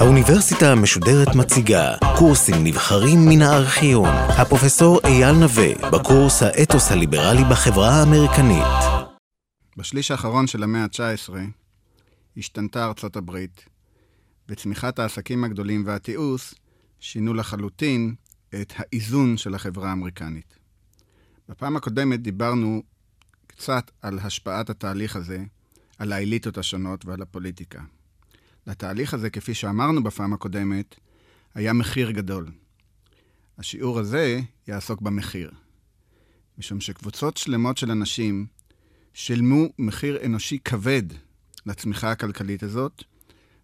האוניברסיטה 0.00 0.72
המשודרת 0.72 1.34
מציגה 1.34 1.94
קורסים 2.18 2.64
נבחרים 2.64 3.18
מן 3.28 3.42
הארכיון. 3.42 4.08
הפרופסור 4.38 5.00
אייל 5.04 5.32
נווה, 5.32 5.90
בקורס 5.92 6.42
האתוס 6.42 6.92
הליברלי 6.92 7.42
בחברה 7.50 7.88
האמריקנית. 7.88 8.64
בשליש 9.76 10.10
האחרון 10.10 10.46
של 10.46 10.62
המאה 10.62 10.82
ה-19 10.82 11.34
השתנתה 12.36 12.84
ארצות 12.84 13.16
הברית, 13.16 13.64
וצמיחת 14.48 14.98
העסקים 14.98 15.44
הגדולים 15.44 15.82
והתיעוש 15.86 16.54
שינו 17.00 17.34
לחלוטין 17.34 18.14
את 18.54 18.72
האיזון 18.76 19.36
של 19.36 19.54
החברה 19.54 19.90
האמריקנית. 19.90 20.59
בפעם 21.50 21.76
הקודמת 21.76 22.22
דיברנו 22.22 22.82
קצת 23.46 23.90
על 24.02 24.18
השפעת 24.18 24.70
התהליך 24.70 25.16
הזה, 25.16 25.44
על 25.98 26.12
האליטות 26.12 26.58
השונות 26.58 27.04
ועל 27.04 27.22
הפוליטיקה. 27.22 27.82
לתהליך 28.66 29.14
הזה, 29.14 29.30
כפי 29.30 29.54
שאמרנו 29.54 30.02
בפעם 30.02 30.32
הקודמת, 30.32 30.94
היה 31.54 31.72
מחיר 31.72 32.10
גדול. 32.10 32.50
השיעור 33.58 33.98
הזה 33.98 34.40
יעסוק 34.68 35.00
במחיר. 35.00 35.50
משום 36.58 36.80
שקבוצות 36.80 37.36
שלמות 37.36 37.76
של 37.76 37.90
אנשים 37.90 38.46
שילמו 39.14 39.64
מחיר 39.78 40.18
אנושי 40.26 40.58
כבד 40.64 41.02
לצמיחה 41.66 42.10
הכלכלית 42.10 42.62
הזאת 42.62 43.04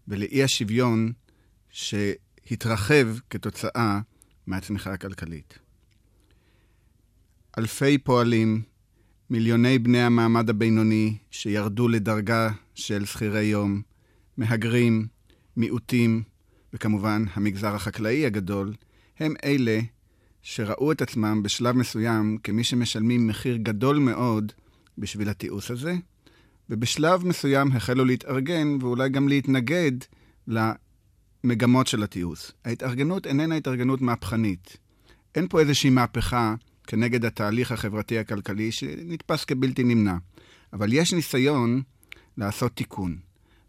ולאי 0.07 0.43
השוויון 0.43 1.11
שהתרחב 1.69 3.07
כתוצאה 3.29 3.99
מהצמיחה 4.47 4.93
הכלכלית. 4.93 5.66
אלפי 7.57 7.97
פועלים, 7.97 8.61
מיליוני 9.29 9.79
בני 9.79 10.01
המעמד 10.01 10.49
הבינוני 10.49 11.17
שירדו 11.31 11.87
לדרגה 11.87 12.49
של 12.75 13.05
שכירי 13.05 13.43
יום, 13.43 13.81
מהגרים, 14.37 15.07
מיעוטים, 15.57 16.23
וכמובן 16.73 17.25
המגזר 17.33 17.75
החקלאי 17.75 18.25
הגדול, 18.25 18.73
הם 19.19 19.33
אלה 19.43 19.79
שראו 20.41 20.91
את 20.91 21.01
עצמם 21.01 21.43
בשלב 21.43 21.75
מסוים 21.75 22.37
כמי 22.43 22.63
שמשלמים 22.63 23.27
מחיר 23.27 23.57
גדול 23.57 23.97
מאוד 23.99 24.51
בשביל 24.97 25.29
התיעוש 25.29 25.71
הזה, 25.71 25.95
ובשלב 26.69 27.25
מסוים 27.25 27.71
החלו 27.71 28.05
להתארגן 28.05 28.77
ואולי 28.81 29.09
גם 29.09 29.27
להתנגד 29.27 29.91
למגמות 30.47 31.87
של 31.87 32.03
התיעוש. 32.03 32.51
ההתארגנות 32.65 33.27
איננה 33.27 33.55
התארגנות 33.55 34.01
מהפכנית. 34.01 34.77
אין 35.35 35.47
פה 35.47 35.59
איזושהי 35.59 35.89
מהפכה 35.89 36.55
כנגד 36.87 37.25
התהליך 37.25 37.71
החברתי-הכלכלי 37.71 38.71
שנתפס 38.71 39.45
כבלתי 39.45 39.83
נמנע, 39.83 40.17
אבל 40.73 40.93
יש 40.93 41.13
ניסיון 41.13 41.81
לעשות 42.37 42.75
תיקון. 42.75 43.17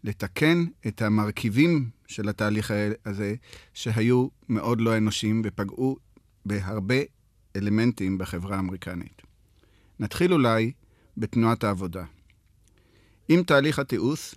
לתקן 0.03 0.65
את 0.87 1.01
המרכיבים 1.01 1.89
של 2.07 2.29
התהליך 2.29 2.73
הזה, 3.05 3.35
שהיו 3.73 4.27
מאוד 4.49 4.81
לא 4.81 4.97
אנושיים 4.97 5.41
ופגעו 5.45 5.97
בהרבה 6.45 6.95
אלמנטים 7.55 8.17
בחברה 8.17 8.55
האמריקנית. 8.55 9.21
נתחיל 9.99 10.33
אולי 10.33 10.71
בתנועת 11.17 11.63
העבודה. 11.63 12.05
עם 13.29 13.43
תהליך 13.43 13.79
התיעוש, 13.79 14.35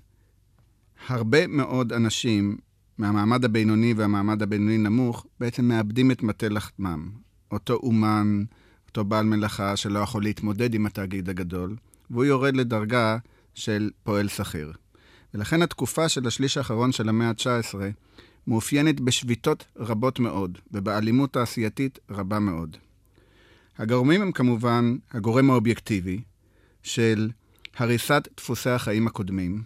הרבה 1.08 1.46
מאוד 1.46 1.92
אנשים 1.92 2.56
מהמעמד 2.98 3.44
הבינוני 3.44 3.94
והמעמד 3.94 4.42
הבינוני 4.42 4.78
נמוך 4.78 5.26
בעצם 5.40 5.64
מאבדים 5.64 6.10
את 6.10 6.22
מטה 6.22 6.48
לחמם. 6.48 7.10
אותו 7.50 7.74
אומן, 7.74 8.44
אותו 8.92 9.04
בעל 9.04 9.24
מלאכה 9.24 9.76
שלא 9.76 9.98
יכול 9.98 10.22
להתמודד 10.22 10.74
עם 10.74 10.86
התאגיד 10.86 11.28
הגדול, 11.28 11.76
והוא 12.10 12.24
יורד 12.24 12.56
לדרגה 12.56 13.18
של 13.54 13.90
פועל 14.02 14.28
שכיר. 14.28 14.72
ולכן 15.34 15.62
התקופה 15.62 16.08
של 16.08 16.26
השליש 16.26 16.56
האחרון 16.56 16.92
של 16.92 17.08
המאה 17.08 17.28
ה-19 17.28 17.74
מאופיינת 18.46 19.00
בשביתות 19.00 19.64
רבות 19.76 20.18
מאוד, 20.18 20.58
ובאלימות 20.72 21.32
תעשייתית 21.32 21.98
רבה 22.10 22.38
מאוד. 22.38 22.76
הגורמים 23.78 24.22
הם 24.22 24.32
כמובן 24.32 24.96
הגורם 25.10 25.50
האובייקטיבי 25.50 26.20
של 26.82 27.30
הריסת 27.76 28.28
דפוסי 28.36 28.70
החיים 28.70 29.06
הקודמים 29.06 29.62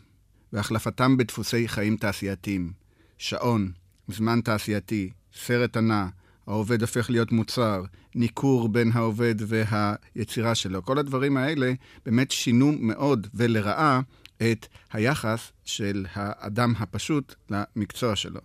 והחלפתם 0.53 1.16
בדפוסי 1.16 1.69
חיים 1.69 1.97
תעשייתיים. 1.97 2.72
שעון, 3.19 3.70
זמן 4.09 4.41
תעשייתי, 4.41 5.10
סרט 5.34 5.76
ענה, 5.76 6.09
העובד 6.47 6.81
הופך 6.81 7.11
להיות 7.11 7.33
מוצר, 7.33 7.84
ניכור 8.15 8.69
בין 8.69 8.93
העובד 8.95 9.34
והיצירה 9.39 10.55
שלו. 10.55 10.83
כל 10.83 10.99
הדברים 10.99 11.37
האלה 11.37 11.73
באמת 12.07 12.31
שינו 12.31 12.73
מאוד 12.81 13.27
ולרעה 13.34 14.01
את 14.43 14.67
היחס 14.93 15.53
של 15.65 16.07
האדם 16.12 16.75
הפשוט 16.79 17.34
למקצוע 17.51 18.17
שלו. 18.17 18.41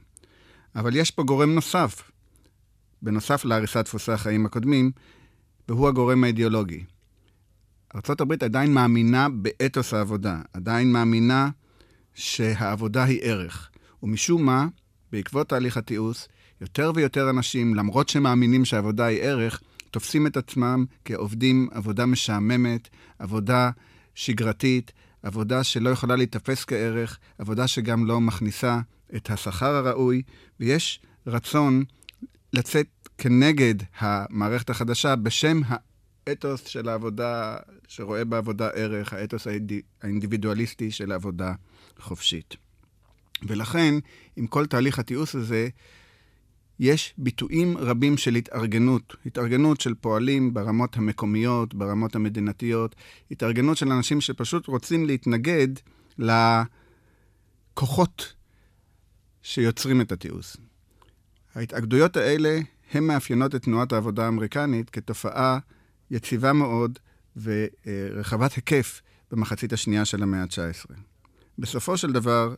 אבל 0.76 0.96
יש 0.96 1.12
פה 1.12 1.24
גורם 1.24 1.56
נוסף, 1.56 2.12
בנוסף 3.02 3.46
להריסת 3.46 3.86
דפוסי 3.86 4.12
החיים 4.12 4.46
הקודמים, 4.46 4.92
והוא 5.68 5.88
הגורם 5.88 6.24
האידיאולוגי. 6.24 6.84
ארה"ב 7.96 8.44
עדיין 8.44 8.74
מאמינה 8.74 9.30
באתוס 9.30 9.94
העבודה, 9.94 10.42
עדיין 10.54 10.92
מאמינה 10.92 11.50
שהעבודה 12.14 13.04
היא 13.04 13.20
ערך. 13.24 13.70
ומשום 14.04 14.46
מה, 14.46 14.68
בעקבות 15.12 15.50
תהליך 15.50 15.78
התיעוש, 15.78 16.28
יותר 16.62 16.92
ויותר 16.96 17.30
אנשים, 17.30 17.76
למרות 17.76 18.10
שמאמינים 18.10 18.66
שהעבודה 18.66 19.06
היא 19.06 19.22
ערך, 19.22 19.62
תופסים 19.92 20.28
את 20.28 20.38
עצמם 20.38 20.86
כעובדים 21.06 21.68
עבודה 21.72 22.06
משעממת, 22.06 22.90
עבודה 23.20 23.72
שגרתית, 24.16 24.92
עבודה 25.24 25.64
שלא 25.64 25.90
יכולה 25.90 26.16
להיתפס 26.16 26.66
כערך, 26.66 27.20
עבודה 27.38 27.68
שגם 27.68 28.06
לא 28.06 28.22
מכניסה 28.22 28.80
את 29.16 29.30
השכר 29.30 29.76
הראוי, 29.76 30.22
ויש 30.60 31.00
רצון 31.28 31.84
לצאת 32.54 32.88
כנגד 33.18 33.76
המערכת 33.98 34.70
החדשה 34.70 35.16
בשם 35.16 35.62
האתוס 36.28 36.66
של 36.68 36.90
העבודה, 36.90 37.58
שרואה 37.88 38.26
בעבודה 38.26 38.68
ערך, 38.68 39.14
האתוס 39.14 39.48
האינדיבידואליסטי 40.02 40.92
של 40.92 41.12
העבודה 41.12 41.54
חופשית. 42.00 42.56
ולכן, 43.48 43.96
עם 44.36 44.48
כל 44.48 44.66
תהליך 44.66 45.00
התיעוש 45.00 45.36
הזה, 45.36 45.70
יש 46.82 47.14
ביטויים 47.18 47.78
רבים 47.78 48.18
של 48.18 48.36
התארגנות, 48.36 49.16
התארגנות 49.26 49.82
של 49.82 49.94
פועלים 49.94 50.54
ברמות 50.54 50.98
המקומיות, 50.98 51.74
ברמות 51.74 52.16
המדינתיות, 52.16 52.96
התארגנות 53.32 53.78
של 53.78 53.92
אנשים 53.92 54.22
שפשוט 54.22 54.68
רוצים 54.68 55.06
להתנגד 55.06 55.68
לכוחות 57.78 58.34
שיוצרים 59.42 60.02
את 60.02 60.12
התיעוש. 60.12 60.58
ההתאגדויות 61.56 62.18
האלה 62.18 62.60
הן 62.92 63.04
מאפיינות 63.04 63.56
את 63.56 63.64
תנועת 63.64 63.94
העבודה 63.94 64.26
האמריקנית 64.26 64.90
כתופעה 64.90 65.60
יציבה 66.12 66.54
מאוד 66.54 67.00
ורחבת 67.44 68.54
היקף 68.54 69.02
במחצית 69.32 69.74
השנייה 69.74 70.06
של 70.06 70.24
המאה 70.24 70.42
ה-19. 70.42 70.94
בסופו 71.60 71.98
של 71.98 72.12
דבר, 72.12 72.56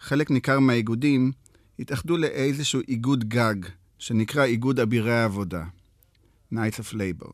חלק 0.00 0.30
ניכר 0.30 0.60
מהאיגודים 0.60 1.32
התאחדו 1.78 2.16
לאיזשהו 2.16 2.80
איגוד 2.88 3.24
גג, 3.28 3.54
שנקרא 3.98 4.44
איגוד 4.44 4.80
אבירי 4.80 5.12
העבודה, 5.12 5.64
Knights 6.52 6.78
of 6.78 6.94
Labor. 6.94 7.30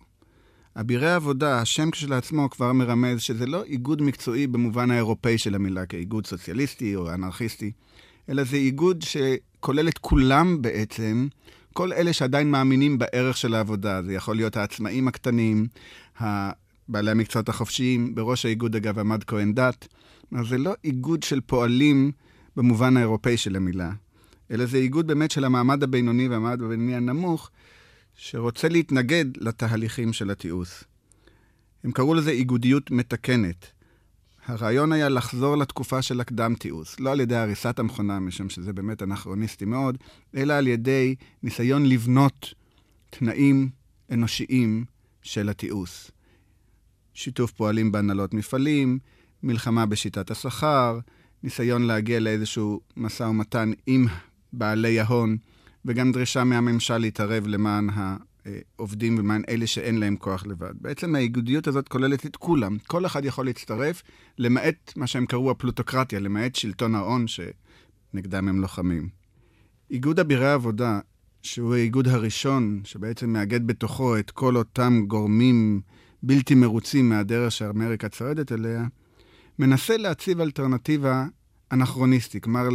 אבירי 0.76 1.10
העבודה, 1.10 1.60
השם 1.60 1.90
כשלעצמו 1.90 2.50
כבר 2.50 2.72
מרמז 2.72 3.20
שזה 3.20 3.46
לא 3.46 3.64
איגוד 3.64 4.02
מקצועי 4.02 4.46
במובן 4.46 4.90
האירופאי 4.90 5.38
של 5.38 5.54
המילה, 5.54 5.86
כאיגוד 5.86 6.26
סוציאליסטי 6.26 6.96
או 6.96 7.14
אנרכיסטי, 7.14 7.72
אלא 8.28 8.44
זה 8.44 8.56
איגוד 8.56 9.02
שכולל 9.02 9.88
את 9.88 9.98
כולם 9.98 10.62
בעצם, 10.62 11.28
כל 11.72 11.92
אלה 11.92 12.12
שעדיין 12.12 12.50
מאמינים 12.50 12.98
בערך 12.98 13.36
של 13.36 13.54
העבודה. 13.54 14.02
זה 14.02 14.12
יכול 14.12 14.36
להיות 14.36 14.56
העצמאים 14.56 15.08
הקטנים, 15.08 15.66
בעלי 16.88 17.10
המקצועות 17.10 17.48
החופשיים, 17.48 18.15
בראש 18.15 18.47
האיגוד 18.47 18.76
אגב 18.76 18.98
עמד 18.98 19.24
כהן 19.24 19.54
דת. 19.54 19.88
זה 20.48 20.59
לא 20.59 20.72
איגוד 20.84 21.22
של 21.22 21.41
פועלים 21.41 22.12
במובן 22.56 22.97
האירופאי 22.97 23.36
של 23.36 23.56
המילה, 23.56 23.92
אלא 24.50 24.66
זה 24.66 24.76
איגוד 24.76 25.06
באמת 25.06 25.30
של 25.30 25.44
המעמד 25.44 25.82
הבינוני 25.82 26.28
והמעמד 26.28 26.62
הבינוני 26.62 26.97
הנמוך, 26.97 27.50
שרוצה 28.14 28.68
להתנגד 28.68 29.24
לתהליכים 29.36 30.12
של 30.12 30.30
התיעוש. 30.30 30.84
הם 31.84 31.92
קראו 31.92 32.14
לזה 32.14 32.30
איגודיות 32.30 32.91
מתקנת. 32.91 33.66
הרעיון 34.47 34.92
היה 34.92 35.08
לחזור 35.08 35.56
לתקופה 35.56 36.02
של 36.02 36.20
הקדם 36.20 36.54
תיעוש, 36.58 37.00
לא 37.00 37.12
על 37.12 37.20
ידי 37.20 37.36
הריסת 37.36 37.78
המכונה, 37.78 38.20
משום 38.20 38.48
שזה 38.48 38.72
באמת 38.72 39.02
אנכרוניסטי 39.02 39.64
מאוד, 39.64 39.98
אלא 40.36 40.53
על 40.53 40.66
ידי 40.66 41.14
ניסיון 41.42 41.86
לבנות 41.86 42.54
תנאים 43.10 43.68
אנושיים 44.10 44.84
של 45.22 45.48
התיעוש. 45.48 46.10
שיתוף 47.14 47.53
פועלים 47.53 47.92
בהנהלות 47.92 48.34
מפעלים, 48.34 48.98
מלחמה 49.42 49.86
בשיטת 49.86 50.30
השכר, 50.30 50.98
ניסיון 51.42 51.82
להגיע 51.82 52.20
לאיזשהו 52.20 52.80
משא 52.96 53.22
ומתן 53.22 53.72
עם 53.86 54.06
בעלי 54.52 55.00
ההון, 55.00 55.36
וגם 55.84 56.12
דרישה 56.12 56.44
מהממשל 56.44 56.98
להתערב 56.98 57.47
למען 57.47 57.88
העובדים 58.78 59.18
ולמען 59.18 59.42
אלה 59.48 59.66
שאין 59.66 59.98
להם 59.98 60.16
כוח 60.16 60.47
לבד. 60.47 60.72
בעצם 60.80 61.14
האיגודיות 61.14 61.68
הזאת 61.68 61.88
כוללת 61.88 62.26
את 62.26 62.36
כולם. 62.36 62.76
כל 62.86 63.06
אחד 63.06 63.24
יכול 63.24 63.44
להצטרף, 63.44 64.02
למעט 64.38 64.92
מה 64.97 65.06
שהם 65.06 65.26
קראו 65.26 65.50
הפלוטוקרטיה, 65.50 66.20
למעט 66.20 66.54
שלטון 66.54 66.94
ההון 66.94 67.24
שנגדם 67.26 68.48
הם 68.48 68.60
לוחמים. 68.60 69.08
איגוד 69.91 70.20
אבירי 70.20 70.47
העבודה, 70.47 71.00
שהוא 71.42 71.74
האיגוד 71.74 72.08
הראשון 72.08 72.80
שבעצם 72.84 73.32
מאגד 73.32 73.66
בתוכו 73.66 74.18
את 74.18 74.30
כל 74.30 74.56
אותם 74.56 75.04
גורמים 75.06 75.80
בלתי 76.22 76.54
מרוצים 76.54 77.08
מהדרך 77.08 77.53
שאמריקה 77.53 78.08
צועדת 78.08 78.53
אליה, 78.53 78.84
מנסה 79.58 79.96
להציב 79.96 80.41
אלטרנטיבה 80.41 81.26
אנכרוניסטית, 81.72 82.44
כלומר 82.44 82.68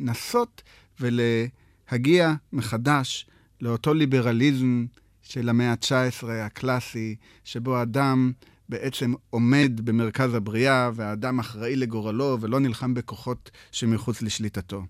לנסות 0.00 0.62
ולהגיע 1.02 2.34
מחדש 2.52 3.26
לאותו 3.60 3.94
ליברליזם 3.94 4.86
של 5.22 5.48
המאה 5.48 5.70
ה-19 5.70 6.26
הקלאסי, 6.30 7.16
שבו 7.44 7.76
האדם 7.76 8.32
בעצם 8.68 9.12
עומד 9.30 9.72
במרכז 9.84 10.34
הבריאה, 10.34 10.90
והאדם 10.94 11.38
אחראי 11.38 11.76
לגורלו 11.76 12.38
ולא 12.40 12.60
נלחם 12.60 12.94
בכוחות 12.94 13.50
שמחוץ 13.72 14.22
לשליטתו. 14.22 14.82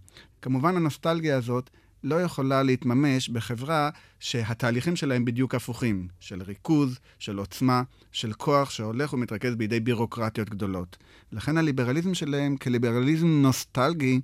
כמובן, 0.42 0.76
הנוסטלגיה 0.76 1.36
הזאת 1.36 1.70
לא 2.04 2.22
יכולה 2.22 2.62
להתממש 2.62 3.28
בחברה 3.28 3.90
שהתהליכים 4.20 4.96
שלה 4.96 5.14
הם 5.14 5.24
בדיוק 5.24 5.54
הפוכים, 5.54 6.08
של 6.20 6.42
ריכוז, 6.42 6.98
של 7.18 7.38
עוצמה, 7.38 7.82
של 8.12 8.32
כוח 8.32 8.70
שהולך 8.70 9.12
ומתרכז 9.12 9.54
בידי 9.54 9.80
בירוקרטיות 9.80 10.50
גדולות. 10.50 10.96
לכן 11.32 11.56
הליברליזם 11.56 12.14
שלהם 12.14 12.56
כליברליזם 12.56 13.26
נוסטלגי, 13.26 14.20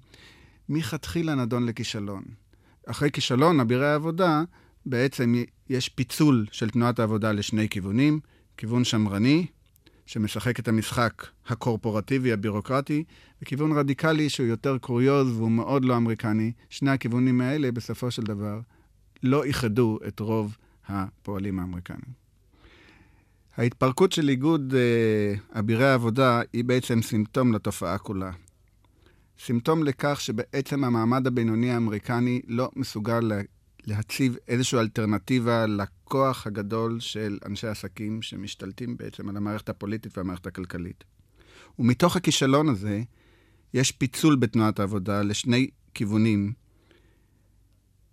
מלכתחילה 0.68 1.34
נדון 1.34 1.66
לכישלון. 1.66 2.22
אחרי 2.86 3.10
כישלון 3.10 3.60
אבירי 3.60 3.86
העבודה, 3.86 4.42
בעצם 4.86 5.34
יש 5.70 5.88
פיצול 5.88 6.46
של 6.52 6.70
תנועת 6.70 6.98
העבודה 6.98 7.32
לשני 7.32 7.68
כיוונים, 7.68 8.20
כיוון 8.56 8.84
שמרני, 8.84 9.46
שמשחק 10.06 10.60
את 10.60 10.68
המשחק 10.68 11.26
הקורפורטיבי, 11.46 12.32
הבירוקרטי, 12.32 13.04
וכיוון 13.42 13.72
רדיקלי 13.72 14.28
שהוא 14.28 14.46
יותר 14.46 14.78
קוריוז 14.78 15.28
והוא 15.30 15.50
מאוד 15.50 15.84
לא 15.84 15.96
אמריקני. 15.96 16.52
שני 16.70 16.90
הכיוונים 16.90 17.40
האלה, 17.40 17.72
בסופו 17.72 18.10
של 18.10 18.22
דבר, 18.22 18.60
לא 19.22 19.44
איחדו 19.44 19.98
את 20.08 20.20
רוב 20.20 20.56
הפועלים 20.88 21.58
האמריקנים. 21.58 22.28
ההתפרקות 23.56 24.12
של 24.12 24.28
איגוד 24.28 24.74
אה, 24.74 25.58
אבירי 25.60 25.86
העבודה 25.86 26.40
היא 26.52 26.64
בעצם 26.64 27.02
סימפטום 27.02 27.52
לתופעה 27.52 27.98
כולה. 27.98 28.30
סימפטום 29.40 29.82
לכך 29.82 30.20
שבעצם 30.20 30.84
המעמד 30.84 31.26
הבינוני 31.26 31.70
האמריקני 31.70 32.40
לא 32.46 32.70
מסוגל 32.76 33.20
לה, 33.20 33.40
להציב 33.86 34.36
איזושהי 34.48 34.80
אלטרנטיבה 34.80 35.66
לכוח 35.66 36.46
הגדול 36.46 37.00
של 37.00 37.38
אנשי 37.46 37.66
עסקים 37.66 38.22
שמשתלטים 38.22 38.96
בעצם 38.96 39.28
על 39.28 39.36
המערכת 39.36 39.68
הפוליטית 39.68 40.18
והמערכת 40.18 40.46
הכלכלית. 40.46 41.04
ומתוך 41.78 42.16
הכישלון 42.16 42.68
הזה, 42.68 43.02
יש 43.74 43.92
פיצול 43.92 44.36
בתנועת 44.36 44.80
העבודה 44.80 45.22
לשני 45.22 45.68
כיוונים, 45.94 46.52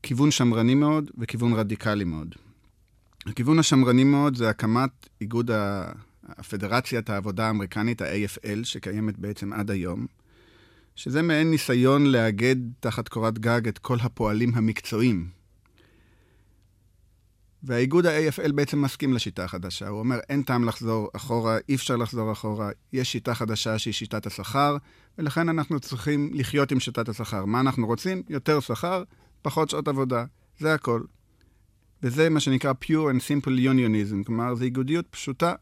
כיוון 0.03 0.31
שמרני 0.31 0.75
מאוד 0.75 1.11
וכיוון 1.17 1.53
רדיקלי 1.53 2.03
מאוד. 2.03 2.35
הכיוון 3.25 3.59
השמרני 3.59 4.03
מאוד 4.03 4.35
זה 4.35 4.49
הקמת 4.49 5.09
איגוד 5.21 5.51
הפדרציית 6.23 7.09
העבודה 7.09 7.47
האמריקנית, 7.47 8.01
ה-AFL, 8.01 8.63
שקיימת 8.63 9.19
בעצם 9.19 9.53
עד 9.53 9.71
היום, 9.71 10.07
שזה 10.95 11.21
מעין 11.21 11.51
ניסיון 11.51 12.05
לאגד 12.05 12.55
תחת 12.79 13.07
קורת 13.07 13.39
גג 13.39 13.67
את 13.67 13.77
כל 13.77 13.97
הפועלים 14.01 14.51
המקצועיים. 14.55 15.29
והאיגוד 17.63 18.05
ה-AFL 18.05 18.51
בעצם 18.51 18.81
מסכים 18.81 19.13
לשיטה 19.13 19.43
החדשה. 19.43 19.87
הוא 19.87 19.99
אומר, 19.99 20.19
אין 20.29 20.43
טעם 20.43 20.63
לחזור 20.63 21.09
אחורה, 21.15 21.57
אי 21.69 21.75
אפשר 21.75 21.95
לחזור 21.95 22.31
אחורה, 22.31 22.69
יש 22.93 23.11
שיטה 23.11 23.35
חדשה 23.35 23.79
שהיא 23.79 23.93
שיטת 23.93 24.25
השכר, 24.25 24.77
ולכן 25.17 25.49
אנחנו 25.49 25.79
צריכים 25.79 26.29
לחיות 26.33 26.71
עם 26.71 26.79
שיטת 26.79 27.09
השכר. 27.09 27.45
מה 27.45 27.59
אנחנו 27.59 27.87
רוצים? 27.87 28.23
יותר 28.29 28.59
שכר, 28.59 29.03
פחות 29.41 29.69
שעות 29.69 29.87
עבודה. 29.87 30.25
זה 30.59 30.73
הכל. 30.73 31.01
וזה 32.03 32.29
מה 32.29 32.39
שנקרא 32.39 32.73
pure 32.83 33.11
and 33.13 33.19
simple 33.19 33.49
unionism, 33.49 34.25
כלומר, 34.25 34.55
זו 34.55 34.63
איגודיות 34.63 35.07
פשוטה 35.07 35.53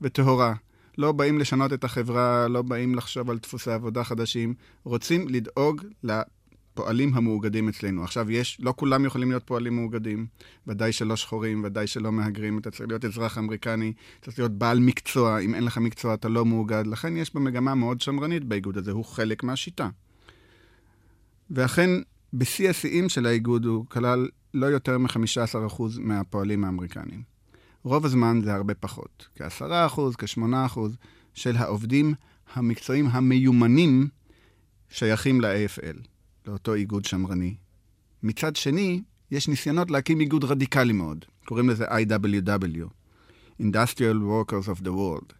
וטהורה. 0.00 0.54
לא 0.98 1.12
באים 1.12 1.38
לשנות 1.38 1.72
את 1.72 1.84
החברה, 1.84 2.48
לא 2.48 2.62
באים 2.62 2.94
לחשוב 2.94 3.30
על 3.30 3.38
דפוסי 3.38 3.70
עבודה 3.70 4.04
חדשים, 4.04 4.54
רוצים 4.84 5.28
לדאוג 5.28 5.82
לפועלים 6.02 7.14
המאוגדים 7.14 7.68
אצלנו. 7.68 8.04
עכשיו, 8.04 8.30
יש, 8.30 8.58
לא 8.60 8.74
כולם 8.76 9.04
יכולים 9.04 9.30
להיות 9.30 9.42
פועלים 9.46 9.76
מאוגדים, 9.76 10.26
ודאי 10.66 10.92
שלא 10.92 11.16
שחורים, 11.16 11.64
ודאי 11.64 11.86
שלא 11.86 12.12
מהגרים, 12.12 12.58
אתה 12.58 12.70
צריך 12.70 12.88
להיות 12.88 13.04
אזרח 13.04 13.38
אמריקני, 13.38 13.92
צריך 14.22 14.38
להיות 14.38 14.52
בעל 14.52 14.80
מקצוע, 14.80 15.38
אם 15.38 15.54
אין 15.54 15.64
לך 15.64 15.78
מקצוע 15.78 16.14
אתה 16.14 16.28
לא 16.28 16.46
מאוגד, 16.46 16.86
לכן 16.86 17.16
יש 17.16 17.34
במגמה 17.34 17.74
מאוד 17.74 18.00
שמרנית 18.00 18.44
באיגוד 18.44 18.78
הזה, 18.78 18.90
הוא 18.90 19.04
חלק 19.04 19.44
מהשיטה. 19.44 19.88
ואכן, 21.50 21.90
בשיא 22.32 22.70
השיאים 22.70 23.08
של 23.08 23.26
האיגוד 23.26 23.64
הוא 23.64 23.84
כלל 23.88 24.28
לא 24.54 24.66
יותר 24.66 24.98
מ-15% 24.98 25.82
מהפועלים 25.98 26.64
האמריקנים. 26.64 27.35
רוב 27.86 28.04
הזמן 28.04 28.40
זה 28.44 28.54
הרבה 28.54 28.74
פחות, 28.74 29.28
כ-10%, 29.36 30.00
כ-8% 30.18 30.78
של 31.34 31.56
העובדים 31.56 32.14
המקצועיים 32.54 33.06
המיומנים 33.06 34.08
שייכים 34.88 35.40
ל-AFL, 35.40 35.96
לאותו 36.46 36.74
איגוד 36.74 37.04
שמרני. 37.04 37.54
מצד 38.22 38.56
שני, 38.56 39.02
יש 39.30 39.48
ניסיונות 39.48 39.90
להקים 39.90 40.20
איגוד 40.20 40.44
רדיקלי 40.44 40.92
מאוד, 40.92 41.24
קוראים 41.44 41.68
לזה 41.68 41.84
IWW, 41.88 42.86
Industrial 43.62 44.18
Workers 44.30 44.68
of 44.68 44.80
the 44.82 44.90
World. 44.90 45.32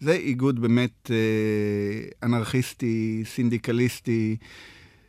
זה 0.00 0.12
איגוד 0.12 0.60
באמת 0.60 1.10
אה, 1.10 2.26
אנרכיסטי, 2.26 3.22
סינדיקליסטי, 3.26 4.36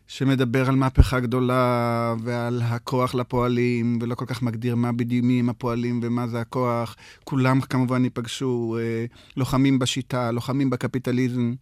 שמדבר 0.09 0.69
על 0.69 0.75
מהפכה 0.75 1.19
גדולה 1.19 2.15
ועל 2.23 2.61
הכוח 2.61 3.15
לפועלים, 3.15 3.99
ולא 4.01 4.15
כל 4.15 4.25
כך 4.25 4.41
מגדיר 4.41 4.75
מה 4.75 4.91
בדיוק 4.91 5.25
מי 5.25 5.39
הם 5.39 5.49
הפועלים 5.49 5.99
ומה 6.03 6.27
זה 6.27 6.39
הכוח. 6.41 6.95
כולם 7.23 7.61
כמובן 7.61 8.03
ייפגשו, 8.03 8.77
אה, 8.79 9.05
לוחמים 9.37 9.79
בשיטה, 9.79 10.31
לוחמים 10.31 10.69
בקפיטליזם. 10.69 11.53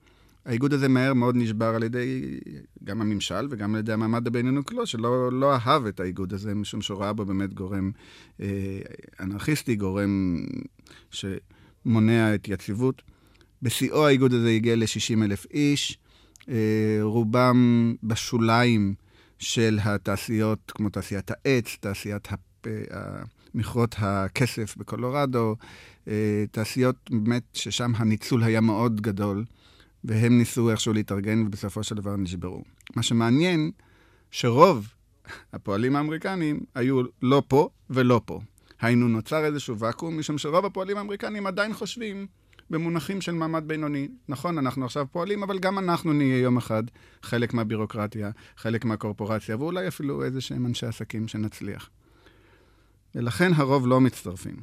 האיגוד 0.45 0.73
הזה 0.73 0.87
מהר 0.87 1.13
מאוד 1.13 1.35
נשבר 1.35 1.75
על 1.75 1.83
ידי 1.83 2.39
גם 2.83 3.01
הממשל 3.01 3.47
וגם 3.49 3.73
על 3.75 3.79
ידי 3.79 3.93
המעמד 3.93 4.27
הבינוני 4.27 4.63
כולו, 4.65 4.85
שלא 4.85 5.31
לא 5.31 5.53
אהב 5.55 5.85
את 5.85 5.99
האיגוד 5.99 6.33
הזה, 6.33 6.55
משום 6.55 6.81
שהוא 6.81 6.99
ראה 6.99 7.13
בו 7.13 7.25
באמת 7.25 7.53
גורם 7.53 7.91
אה, 8.41 8.47
אנרכיסטי, 9.19 9.75
גורם 9.75 10.43
שמונע 11.11 12.35
את 12.35 12.47
יציבות. 12.47 13.01
בשיאו 13.61 14.07
האיגוד 14.07 14.33
הזה 14.33 14.49
הגיע 14.49 14.75
ל-60 14.75 15.23
אלף 15.23 15.45
איש. 15.53 15.97
אה, 16.49 16.99
רובם 17.01 17.95
בשוליים 18.03 18.93
של 19.39 19.79
התעשיות, 19.83 20.71
כמו 20.75 20.89
תעשיית 20.89 21.31
העץ, 21.31 21.77
תעשיית 21.79 22.27
אה, 22.67 22.71
מכרות 23.53 23.95
הכסף 23.97 24.77
בקולורדו, 24.77 25.55
אה, 26.07 26.45
תעשיות 26.51 26.95
באמת 27.09 27.43
ששם 27.53 27.91
הניצול 27.95 28.43
היה 28.43 28.61
מאוד 28.61 29.01
גדול, 29.01 29.45
והם 30.03 30.37
ניסו 30.37 30.69
איכשהו 30.69 30.93
להתארגן 30.93 31.41
ובסופו 31.41 31.83
של 31.83 31.95
דבר 31.95 32.15
נשברו. 32.15 32.63
מה 32.95 33.03
שמעניין, 33.03 33.71
שרוב 34.31 34.87
הפועלים 35.53 35.95
האמריקנים 35.95 36.59
היו 36.75 37.01
לא 37.21 37.43
פה 37.47 37.69
ולא 37.89 38.21
פה. 38.25 38.39
היינו, 38.81 39.07
נוצר 39.07 39.45
איזשהו 39.45 39.79
ואקום, 39.79 40.19
משום 40.19 40.37
שרוב 40.37 40.65
הפועלים 40.65 40.97
האמריקנים 40.97 41.47
עדיין 41.47 41.73
חושבים 41.73 42.27
במונחים 42.69 43.21
של 43.21 43.31
מעמד 43.31 43.63
בינוני. 43.67 44.07
נכון, 44.27 44.57
אנחנו 44.57 44.85
עכשיו 44.85 45.05
פועלים, 45.11 45.43
אבל 45.43 45.59
גם 45.59 45.79
אנחנו 45.79 46.13
נהיה 46.13 46.39
יום 46.39 46.57
אחד 46.57 46.83
חלק 47.23 47.53
מהבירוקרטיה, 47.53 48.31
חלק 48.57 48.85
מהקורפורציה, 48.85 49.57
ואולי 49.57 49.87
אפילו 49.87 50.23
איזה 50.23 50.41
שהם 50.41 50.65
אנשי 50.65 50.85
עסקים 50.85 51.27
שנצליח. 51.27 51.89
ולכן 53.15 53.51
הרוב 53.53 53.87
לא 53.87 54.01
מצטרפים. 54.01 54.55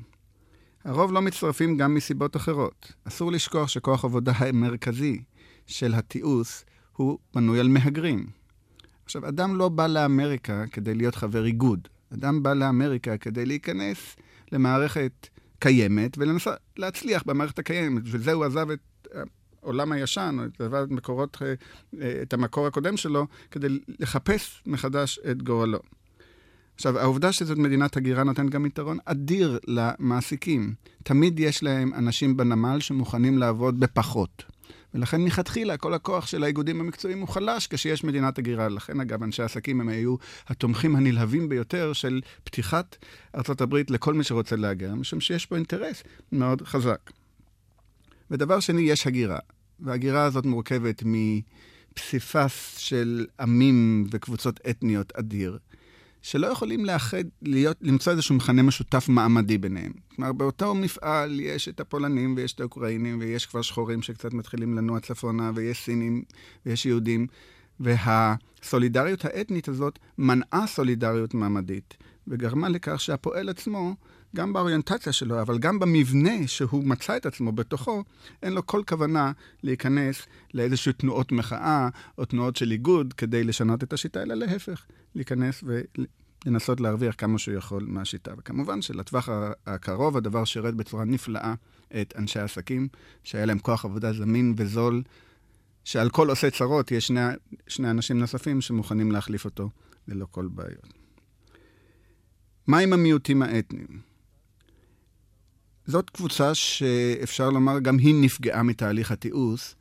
הרוב 0.84 1.12
לא 1.12 1.23
מצטרפים 1.23 1.76
גם 1.76 1.94
מסיבות 1.94 2.37
אחרות. 2.37 2.92
אסור 3.04 3.32
לשכוח 3.32 3.68
שכוח 3.68 4.04
עבודה 4.04 4.32
המרכזי 4.37 5.23
של 5.66 5.94
התיעוש 5.94 6.64
הוא 6.92 7.18
בנוי 7.34 7.61
על 7.61 7.68
מהגרים. 7.68 8.26
עכשיו, 9.04 9.28
אדם 9.28 9.56
לא 9.56 9.68
בא 9.68 9.87
לאמריקה 9.87 10.64
כדי 10.73 10.94
להיות 10.94 11.14
חבר 11.14 11.44
איגוד. 11.44 11.88
אדם 12.14 12.42
בא 12.42 12.54
לאמריקה 12.54 13.16
כדי 13.16 13.46
להיכנס 13.46 14.16
למערכת 14.52 15.28
קיימת, 15.64 16.18
ולנסות 16.18 16.54
להצליח 16.76 17.23
במערכת 17.26 17.59
הקיימת. 17.59 18.02
וזה 18.04 18.33
הוא 18.33 18.44
עזב 18.44 18.71
את 18.71 19.09
העולם 19.62 19.92
הישן, 19.92 20.38
עזב 20.59 20.75
את, 20.75 20.90
מקורות, 20.90 21.42
אה, 21.42 21.54
אה, 22.02 22.23
את 22.23 22.33
המקור 22.33 22.66
הקודם 22.66 22.97
שלו, 22.97 23.26
כדי 23.50 23.68
לחפש 24.00 24.62
מחדש 24.66 25.18
את 25.30 25.42
גורלו. 25.42 25.78
עכשיו, 26.75 26.99
העובדה 26.99 27.33
שזאת 27.33 27.59
מדינת 27.59 27.97
הגירה 27.97 28.25
נותן 28.25 28.49
גם 28.49 28.66
יתרון 28.66 28.99
אדיר 29.04 29.59
למעסיקים. 29.66 30.75
תמיד 31.02 31.40
יש 31.40 31.62
להם 31.62 31.94
אנשים 31.94 32.37
בנמל 32.37 32.80
שמוכנים 32.80 33.38
לעבוד 33.38 33.80
בפחות. 33.80 34.53
ולכן 34.94 35.20
מלכתחילה 35.20 35.76
כל 35.76 35.94
הכוח 35.94 36.26
של 36.26 36.44
האיגודים 36.44 36.80
המקצועיים 36.80 37.20
הוא 37.20 37.28
חלש 37.28 37.66
כשיש 37.66 38.04
מדינת 38.04 38.38
הגירה. 38.38 38.68
לכן, 38.68 39.00
אגב, 39.00 39.22
אנשי 39.22 39.42
העסקים 39.42 39.80
הם 39.80 39.88
היו 39.88 40.16
התומכים 40.48 40.96
הנלהבים 40.96 41.48
ביותר 41.48 41.92
של 41.92 42.20
פתיחת 42.44 42.96
ארצות 43.34 43.60
הברית 43.60 43.90
לכל 43.90 44.14
מי 44.14 44.24
שרוצה 44.24 44.56
להגר, 44.56 44.94
משום 44.94 45.20
שיש 45.20 45.46
פה 45.46 45.56
אינטרס 45.56 46.02
מאוד 46.32 46.62
חזק. 46.62 47.10
ודבר 48.30 48.60
שני, 48.60 48.82
יש 48.82 49.06
הגירה. 49.06 49.38
וההגירה 49.80 50.24
הזאת 50.24 50.46
מורכבת 50.46 51.02
מפסיפס 51.06 52.76
של 52.78 53.26
עמים 53.40 54.06
וקבוצות 54.10 54.60
אתניות 54.70 55.12
אדיר. 55.12 55.58
שלא 56.24 56.46
יכולים 56.46 56.84
לאחד, 56.84 57.24
להיות, 57.42 57.76
למצוא 57.80 58.12
איזשהו 58.12 58.34
מכנה 58.34 58.62
משותף 58.62 59.08
מעמדי 59.08 59.58
ביניהם. 59.58 59.92
כלומר, 60.16 60.32
באותו 60.32 60.74
מפעל 60.74 61.40
יש 61.40 61.68
את 61.68 61.80
הפולנים 61.80 62.34
ויש 62.36 62.52
את 62.52 62.60
האוקראינים 62.60 63.18
ויש 63.20 63.46
כבר 63.46 63.62
שחורים 63.62 64.02
שקצת 64.02 64.34
מתחילים 64.34 64.74
לנוע 64.74 65.00
צפונה 65.00 65.50
ויש 65.54 65.84
סינים 65.84 66.22
ויש 66.66 66.86
יהודים. 66.86 67.26
והסולידריות 67.80 69.24
האתנית 69.24 69.68
הזאת 69.68 69.98
מנעה 70.18 70.66
סולידריות 70.66 71.34
מעמדית 71.34 71.96
וגרמה 72.28 72.68
לכך 72.68 73.00
שהפועל 73.00 73.48
עצמו, 73.48 73.94
גם 74.34 74.52
באוריינטציה 74.52 75.12
שלו, 75.12 75.40
אבל 75.40 75.58
גם 75.58 75.78
במבנה 75.78 76.46
שהוא 76.46 76.84
מצא 76.84 77.16
את 77.16 77.26
עצמו 77.26 77.52
בתוכו, 77.52 78.04
אין 78.42 78.52
לו 78.52 78.66
כל 78.66 78.82
כוונה 78.88 79.32
להיכנס 79.62 80.26
לאיזשהו 80.54 80.92
תנועות 80.92 81.32
מחאה 81.32 81.88
או 82.18 82.24
תנועות 82.24 82.56
של 82.56 82.70
איגוד 82.70 83.12
כדי 83.12 83.44
לשנות 83.44 83.82
את 83.82 83.92
השיטה, 83.92 84.22
אלא 84.22 84.34
להפך, 84.34 84.86
להיכנס 85.14 85.64
ולנסות 86.46 86.80
להרוויח 86.80 87.14
כמה 87.18 87.38
שהוא 87.38 87.54
יכול 87.54 87.84
מהשיטה. 87.88 88.32
וכמובן 88.38 88.82
שלטווח 88.82 89.28
הקרוב 89.66 90.16
הדבר 90.16 90.44
שירת 90.44 90.74
בצורה 90.74 91.04
נפלאה 91.04 91.54
את 92.00 92.14
אנשי 92.16 92.40
העסקים, 92.40 92.88
שהיה 93.24 93.44
להם 93.46 93.58
כוח 93.58 93.84
עבודה 93.84 94.12
זמין 94.12 94.54
וזול, 94.56 95.02
שעל 95.84 96.10
כל 96.10 96.30
עושה 96.30 96.50
צרות 96.50 96.90
יש 96.90 97.06
שני, 97.06 97.20
שני 97.66 97.90
אנשים 97.90 98.18
נוספים 98.18 98.60
שמוכנים 98.60 99.12
להחליף 99.12 99.44
אותו 99.44 99.70
ללא 100.08 100.26
כל 100.30 100.46
בעיות. 100.46 100.94
מה 102.66 102.78
עם 102.78 102.92
המיעוטים 102.92 103.42
האתניים? 103.42 104.13
זאת 105.86 106.10
קבוצה 106.10 106.54
שאפשר 106.54 107.50
לומר 107.50 107.78
גם 107.78 107.98
היא 107.98 108.14
נפגעה 108.20 108.62
מתהליך 108.62 109.12
התיעוש, 109.12 109.74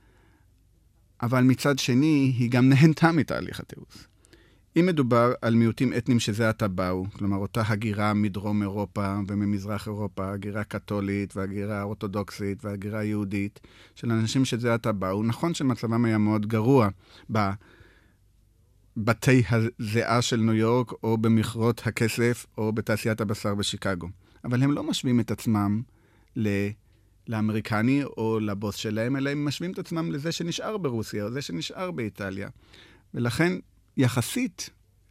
אבל 1.22 1.44
מצד 1.44 1.80
שני 1.80 2.34
היא 2.38 2.52
גם 2.52 2.70
נהנתה 2.70 3.12
מתהליך 3.12 3.60
התיעוש. 3.60 4.08
אם 4.80 4.86
מדובר 4.86 5.34
על 5.42 5.56
מיעוטים 5.56 5.94
אתניים 5.98 6.20
שזה 6.20 6.50
עתה 6.50 6.68
באו, 6.68 7.06
כלומר 7.14 7.38
אותה 7.38 7.64
הגירה 7.68 8.14
מדרום 8.14 8.62
אירופה 8.62 9.16
וממזרח 9.28 9.88
אירופה, 9.88 10.32
הגירה 10.32 10.64
קתולית 10.64 11.38
והגירה 11.38 11.84
אורתודוקסית 11.84 12.66
והגירה 12.66 13.04
יהודית, 13.04 13.60
של 13.96 14.12
אנשים 14.12 14.46
שזה 14.46 14.74
עתה 14.74 14.92
באו, 14.92 15.24
נכון 15.24 15.54
שמצבם 15.54 16.06
היה 16.06 16.18
מאוד 16.18 16.46
גרוע 16.46 16.90
בבתי 18.98 19.44
הזיעה 19.50 20.22
של 20.22 20.38
ניו 20.38 20.54
יורק, 20.54 20.92
או 21.04 21.18
במכרות 21.18 21.82
הכסף, 21.88 22.46
או 22.58 22.74
בתעשיית 22.74 23.22
הבשר 23.22 23.56
בשיקגו. 23.56 24.08
אבל 24.44 24.64
הם 24.64 24.72
לא 24.72 24.84
משווים 24.84 25.20
את 25.20 25.32
עצמם 25.32 25.82
ל... 26.36 26.48
לאמריקני 27.28 28.04
או 28.04 28.40
לבוס 28.40 28.76
שלהם, 28.76 29.16
אלא 29.16 29.30
הם 29.30 29.46
משווים 29.46 29.72
את 29.72 29.80
עצמם 29.80 30.12
לזה 30.12 30.32
שנשאר 30.32 30.78
ברוסיה, 30.78 31.24
או 31.24 31.32
זה 31.32 31.42
שנשאר 31.42 31.92
באיטליה. 31.92 32.50
ולכן 33.14 33.54
יחסית, 33.98 34.70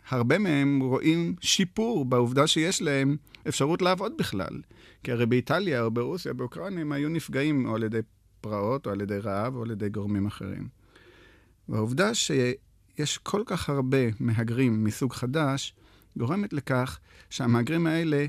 הרבה 0.09 0.39
מהם 0.39 0.81
רואים 0.81 1.35
שיפור 1.41 2.05
בעובדה 2.05 2.47
שיש 2.47 2.83
להם 2.83 3.17
אפשרות 3.49 3.83
לעבוד 3.83 4.17
בכלל. 4.19 4.61
כי 5.03 5.13
הרי 5.13 5.27
באיטליה 5.27 5.83
או 5.83 5.91
ברוסיה, 5.91 6.33
באוקראינה, 6.33 6.81
הם 6.81 6.93
היו 6.93 7.09
נפגעים 7.09 7.67
או 7.67 7.75
על 7.75 7.83
ידי 7.83 8.01
פרעות, 8.41 8.87
או 8.87 8.93
על 8.93 9.01
ידי 9.01 9.19
רעב, 9.19 9.57
או 9.57 9.63
על 9.63 9.71
ידי 9.71 9.89
גורמים 9.89 10.27
אחרים. 10.27 10.69
והעובדה 11.69 12.15
שיש 12.15 13.19
כל 13.19 13.43
כך 13.47 13.69
הרבה 13.69 13.99
מהגרים 14.21 14.85
מסוג 14.85 15.13
חדש, 15.13 15.75
גורמת 16.17 16.53
לכך 16.53 16.99
שהמהגרים 17.31 17.87
האלה 17.87 18.27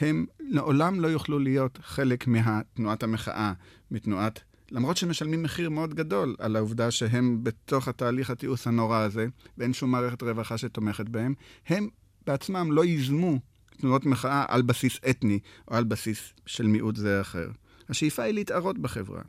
הם 0.00 0.26
לעולם 0.40 1.00
לא 1.00 1.08
יוכלו 1.08 1.38
להיות 1.38 1.78
חלק 1.82 2.26
מתנועת 2.26 3.02
המחאה, 3.02 3.52
מתנועת 3.90 4.40
למרות 4.72 4.96
שמשלמים 4.96 5.42
מחיר 5.42 5.70
מאוד 5.70 5.94
גדול 5.94 6.36
על 6.38 6.56
העובדה 6.56 6.90
שהם 6.90 7.38
בתוך 7.42 7.88
התהליך 7.88 8.30
התיעוש 8.30 8.66
הנורא 8.66 8.98
הזה, 8.98 9.26
ואין 9.58 9.72
שום 9.72 9.90
מערכת 9.90 10.22
רווחה 10.22 10.58
שתומכת 10.58 11.08
בהם, 11.08 11.34
הם 11.66 11.88
בעצמם 12.26 12.72
לא 12.72 12.84
ייזמו 12.84 13.38
תנועות 13.80 14.06
מחאה 14.06 14.44
על 14.48 14.62
בסיס 14.62 15.00
אתני 15.10 15.38
או 15.68 15.76
על 15.76 15.84
בסיס 15.84 16.32
של 16.46 16.66
מיעוט 16.66 16.96
זה 16.96 17.16
או 17.16 17.20
אחר. 17.20 17.50
השאיפה 17.88 18.22
היא 18.22 18.34
להתערות 18.34 18.78
בחברה. 18.78 19.22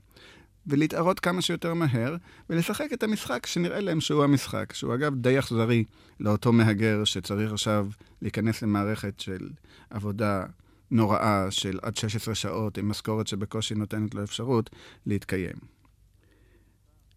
ולהתערות 0.67 1.20
כמה 1.20 1.41
שיותר 1.41 1.74
מהר, 1.74 2.15
ולשחק 2.50 2.93
את 2.93 3.03
המשחק 3.03 3.46
שנראה 3.46 3.79
להם 3.79 4.01
שהוא 4.01 4.24
המשחק, 4.24 4.74
שהוא 4.74 4.93
אגב 4.93 5.15
די 5.15 5.39
אכזרי 5.39 5.84
לאותו 6.20 6.51
מהגר 6.51 7.03
שצריך 7.03 7.51
עכשיו 7.51 7.88
להיכנס 8.22 8.62
למערכת 8.62 9.20
של 9.20 9.50
עבודה 9.89 10.43
נוראה 10.91 11.51
של 11.51 11.79
עד 11.82 11.96
16 11.96 12.36
שעות 12.36 12.77
עם 12.77 12.89
משכורת 12.89 13.27
שבקושי 13.27 13.75
נותנת 13.75 14.15
לו 14.15 14.24
אפשרות 14.24 14.70
להתקיים. 15.05 15.55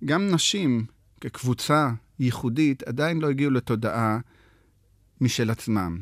גם 0.04 0.28
נשים 0.30 0.86
כקבוצה 1.20 1.90
ייחודית 2.18 2.82
עדיין 2.82 3.18
לא 3.18 3.30
הגיעו 3.30 3.50
לתודעה 3.50 4.18
משל 5.20 5.50
עצמם. 5.50 5.98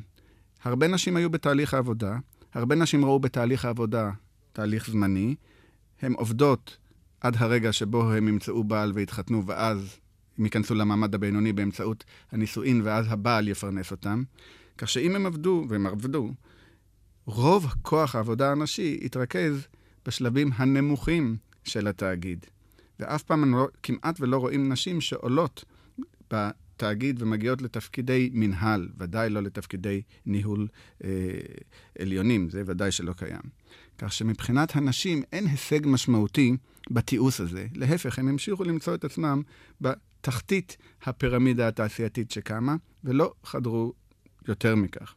הרבה 0.62 0.88
נשים 0.88 1.16
היו 1.16 1.30
בתהליך 1.30 1.74
העבודה, 1.74 2.16
הרבה 2.54 2.74
נשים 2.74 3.04
ראו 3.04 3.18
בתהליך 3.18 3.64
העבודה 3.64 4.10
תהליך 4.52 4.90
זמני, 4.90 5.34
הן 6.02 6.12
עובדות 6.12 6.76
עד 7.24 7.36
הרגע 7.38 7.72
שבו 7.72 8.12
הם 8.12 8.28
ימצאו 8.28 8.64
בעל 8.64 8.92
ויתחתנו, 8.94 9.46
ואז 9.46 9.96
הם 10.38 10.44
ייכנסו 10.44 10.74
למעמד 10.74 11.14
הבינוני 11.14 11.52
באמצעות 11.52 12.04
הנישואין, 12.32 12.80
ואז 12.84 13.06
הבעל 13.08 13.48
יפרנס 13.48 13.90
אותם. 13.90 14.22
כך 14.78 14.88
שאם 14.88 15.16
הם 15.16 15.26
עבדו, 15.26 15.66
והם 15.68 15.86
עבדו, 15.86 16.30
רוב 17.26 17.66
כוח 17.82 18.14
העבודה 18.14 18.52
הנשי 18.52 19.00
התרכז 19.04 19.66
בשלבים 20.06 20.50
הנמוכים 20.56 21.36
של 21.64 21.88
התאגיד. 21.88 22.46
ואף 23.00 23.22
פעם 23.22 23.54
לא, 23.54 23.68
כמעט 23.82 24.20
ולא 24.20 24.36
רואים 24.36 24.72
נשים 24.72 25.00
שעולות 25.00 25.64
בתאגיד 26.74 27.22
ומגיעות 27.22 27.62
לתפקידי 27.62 28.30
מנהל, 28.32 28.88
ודאי 28.98 29.30
לא 29.30 29.42
לתפקידי 29.42 30.02
ניהול 30.26 30.68
אה, 31.04 31.10
עליונים, 31.98 32.50
זה 32.50 32.62
ודאי 32.66 32.92
שלא 32.92 33.12
קיים. 33.12 33.42
כך 33.98 34.12
שמבחינת 34.12 34.76
הנשים 34.76 35.22
אין 35.32 35.46
הישג 35.46 35.80
משמעותי 35.86 36.56
בתיעוש 36.90 37.40
הזה. 37.40 37.66
להפך, 37.74 38.18
הם 38.18 38.28
המשיכו 38.28 38.64
למצוא 38.64 38.94
את 38.94 39.04
עצמם 39.04 39.42
בתחתית 39.80 40.76
הפירמידה 41.02 41.68
התעשייתית 41.68 42.30
שקמה, 42.30 42.76
ולא 43.04 43.34
חדרו 43.44 43.92
יותר 44.48 44.74
מכך. 44.74 45.14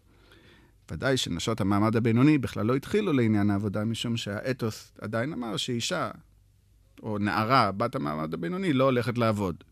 ודאי 0.92 1.18
שנשות 1.18 1.62
המעמד 1.62 1.96
הבינוני 1.96 2.38
בכלל 2.38 2.66
לא 2.66 2.76
התחילו 2.76 3.14
לעניין 3.14 3.50
העבודה, 3.50 3.86
משום 3.86 4.18
שהאתוס 4.18 4.92
עדיין 5.02 5.34
אמר 5.34 5.58
שאישה 5.58 6.12
או 7.04 7.18
נערה, 7.18 7.72
בת 7.72 7.96
המעמד 7.96 8.34
הבינוני, 8.34 8.74
לא 8.74 8.84
הולכת 8.84 9.18
לעבוד. 9.18 9.64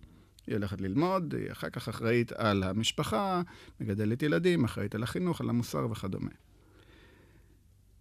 היא 0.48 0.56
הולכת 0.56 0.82
ללמוד, 0.82 1.36
היא 1.38 1.52
אחר 1.52 1.70
כך 1.70 1.90
אחראית 1.90 2.32
על 2.32 2.64
המשפחה, 2.64 3.42
מגדלת 3.80 4.24
ילדים, 4.24 4.64
אחראית 4.64 4.96
על 4.96 5.04
החינוך, 5.04 5.42
על 5.42 5.50
המוסר 5.50 5.88
וכדומה. 5.92 6.32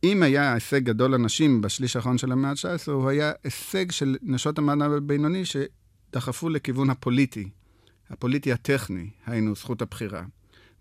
אם 0.05 0.23
היה 0.23 0.55
הישג 0.55 0.85
גדול 0.85 1.15
לנשים 1.15 1.61
בשליש 1.61 1.97
האחרון 1.97 2.19
של 2.19 2.33
המאה 2.33 2.51
ה-19, 2.51 2.91
הוא 2.91 3.09
היה 3.09 3.33
הישג 3.45 3.91
של 3.91 4.17
נשות 4.23 4.59
המעמד 4.59 4.91
הבינוני 4.91 5.43
שדחפו 5.45 6.49
לכיוון 6.49 6.91
הפוליטי, 6.91 7.49
הפוליטי 8.11 8.53
הטכני, 8.53 9.11
היינו 9.27 9.55
זכות 9.55 9.83
הבחירה. 9.83 10.25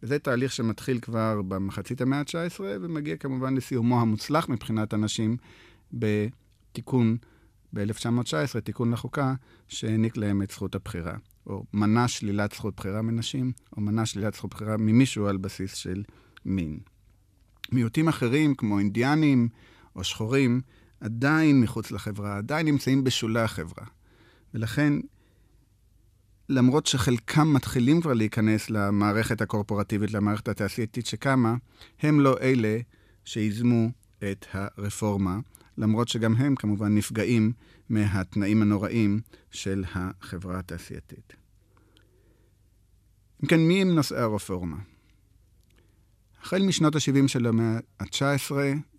וזה 0.03 0.19
תהליך 0.19 0.51
שמתחיל 0.51 0.99
כבר 0.99 1.41
במחצית 1.41 2.01
המאה 2.01 2.19
ה-19 2.19 2.59
ומגיע 2.59 3.17
כמובן 3.17 3.55
לסיומו 3.55 4.01
המוצלח 4.01 4.49
מבחינת 4.49 4.93
הנשים 4.93 5.37
בתיקון 5.93 7.17
ב-1919, 7.73 8.59
תיקון 8.63 8.91
לחוקה, 8.91 9.33
שהעניק 9.67 10.17
להם 10.17 10.41
את 10.41 10.51
זכות 10.51 10.75
הבחירה. 10.75 11.13
או 11.47 11.65
מנע 11.73 12.07
שלילת 12.07 12.51
זכות 12.53 12.75
בחירה 12.75 13.01
מנשים, 13.01 13.51
או 13.77 13.81
מנע 13.81 14.05
שלילת 14.05 14.33
זכות 14.33 14.53
בחירה 14.53 14.77
ממישהו 14.77 15.27
על 15.27 15.37
בסיס 15.37 15.73
של 15.73 16.03
מין. 16.45 16.79
מיעוטים 17.71 18.07
אחרים, 18.07 18.55
כמו 18.55 18.79
אינדיאנים 18.79 19.49
או 19.95 20.03
שחורים, 20.03 20.61
עדיין 20.99 21.61
מחוץ 21.61 21.91
לחברה, 21.91 22.37
עדיין 22.37 22.65
נמצאים 22.65 23.03
בשולי 23.03 23.41
החברה. 23.41 23.85
ולכן 24.53 24.93
למרות 26.49 26.85
שחלקם 26.85 27.53
מתחילים 27.53 28.01
כבר 28.01 28.13
להיכנס 28.13 28.69
למערכת 28.69 29.41
הקורפורטיבית, 29.41 30.11
למערכת 30.11 30.47
התעשייתית 30.47 31.05
שקמה, 31.05 31.55
הם 32.01 32.19
לא 32.19 32.37
אלה 32.41 32.77
שיזמו 33.25 33.89
את 34.31 34.45
הרפורמה, 34.53 35.39
למרות 35.77 36.07
שגם 36.07 36.35
הם 36.35 36.55
כמובן 36.55 36.95
נפגעים 36.95 37.53
מהתנאים 37.89 38.61
הנוראים 38.61 39.21
של 39.51 39.83
החברה 39.93 40.59
התעשייתית. 40.59 41.33
אם 43.43 43.47
כן, 43.47 43.59
מי 43.59 43.81
הם 43.81 43.95
נושאי 43.95 44.17
הרפורמה? 44.17 44.77
החל 46.41 46.61
משנות 46.63 46.95
ה-70 46.95 47.27
של 47.27 47.45
המאה 47.45 47.79
ה-19, 47.99 48.51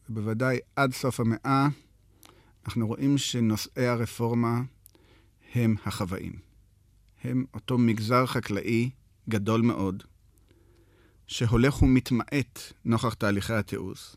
ובוודאי 0.09 0.59
עד 0.77 0.93
סוף 0.93 1.21
המאה, 1.21 1.69
אנחנו 2.67 2.87
רואים 2.87 3.19
שנושאי 3.19 3.87
הרפורמה 3.87 4.63
הם 5.55 5.75
החוואים. 5.85 6.33
הם 7.25 7.45
אותו 7.55 7.79
מגזר 7.79 8.27
חקלאי 8.27 8.91
גדול 9.29 9.61
מאוד, 9.61 10.03
שהולך 11.27 11.83
ומתמעט 11.83 12.59
נוכח 12.85 13.15
תהליכי 13.15 13.53
התיעוש, 13.53 14.17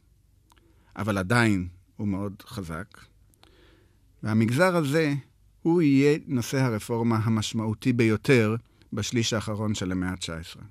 אבל 0.96 1.18
עדיין 1.18 1.68
הוא 1.98 2.08
מאוד 2.08 2.44
חזק. 2.48 2.98
והמגזר 4.24 4.76
הזה, 4.76 5.14
הוא 5.62 5.82
יהיה 5.82 6.18
נושא 6.28 6.58
הרפורמה 6.58 7.18
המשמעותי 7.24 7.94
ביותר 7.94 8.56
בשליש 8.94 9.34
האחרון 9.34 9.76
של 9.76 9.92
המאה 9.92 10.10
ה-19. 10.10 10.62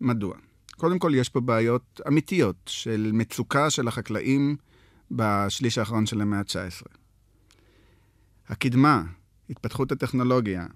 מדוע? 0.00 0.36
קודם 0.76 0.98
כל, 0.98 1.12
יש 1.14 1.28
פה 1.28 1.40
בעיות 1.40 2.00
אמיתיות 2.08 2.56
של 2.66 3.10
מצוקה 3.12 3.70
של 3.70 3.88
החקלאים 3.88 4.56
בשליש 5.10 5.78
האחרון 5.78 6.06
של 6.06 6.20
המאה 6.20 6.38
ה-19. 6.38 6.86
הקדמה, 8.48 9.02
התפתחות 9.50 9.92
הטכנולוגיה, 9.92 10.66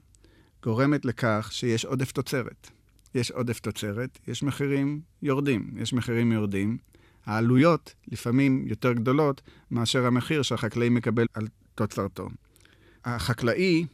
גורמת 0.63 1.05
לכך 1.05 1.49
שיש 1.53 1.85
עודף 1.85 2.13
תוצרת. 2.13 2.71
יש 3.15 3.31
עודף 3.31 3.61
תוצרת, 3.61 4.19
יש 4.29 4.43
מחירים 4.43 5.01
יורדים. 5.23 5.71
יש 5.77 5.93
מחירים 5.93 6.33
יורדים. 6.33 6.79
העלויות 7.27 7.95
לפעמים 8.13 8.65
יותר 8.67 8.93
גדולות 8.93 9.43
מאשר 9.71 10.07
המחיר 10.07 10.43
שהחקלאי 10.43 10.89
מקבל 10.89 11.27
על 11.35 11.47
תוצרתו. 11.75 12.29
החקלאי 13.05 13.87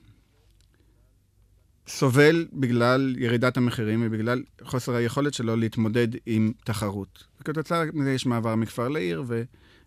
סובל 1.88 2.46
בגלל 2.52 3.16
ירידת 3.18 3.56
המחירים 3.56 4.02
ובגלל 4.06 4.42
חוסר 4.62 4.94
היכולת 4.94 5.34
שלו 5.34 5.56
להתמודד 5.56 6.08
עם 6.26 6.52
תחרות. 6.64 7.24
וכתוצאה 7.40 7.84
מזה 7.92 8.12
יש 8.12 8.26
מעבר 8.26 8.54
מכפר 8.54 8.88
לעיר 8.88 9.24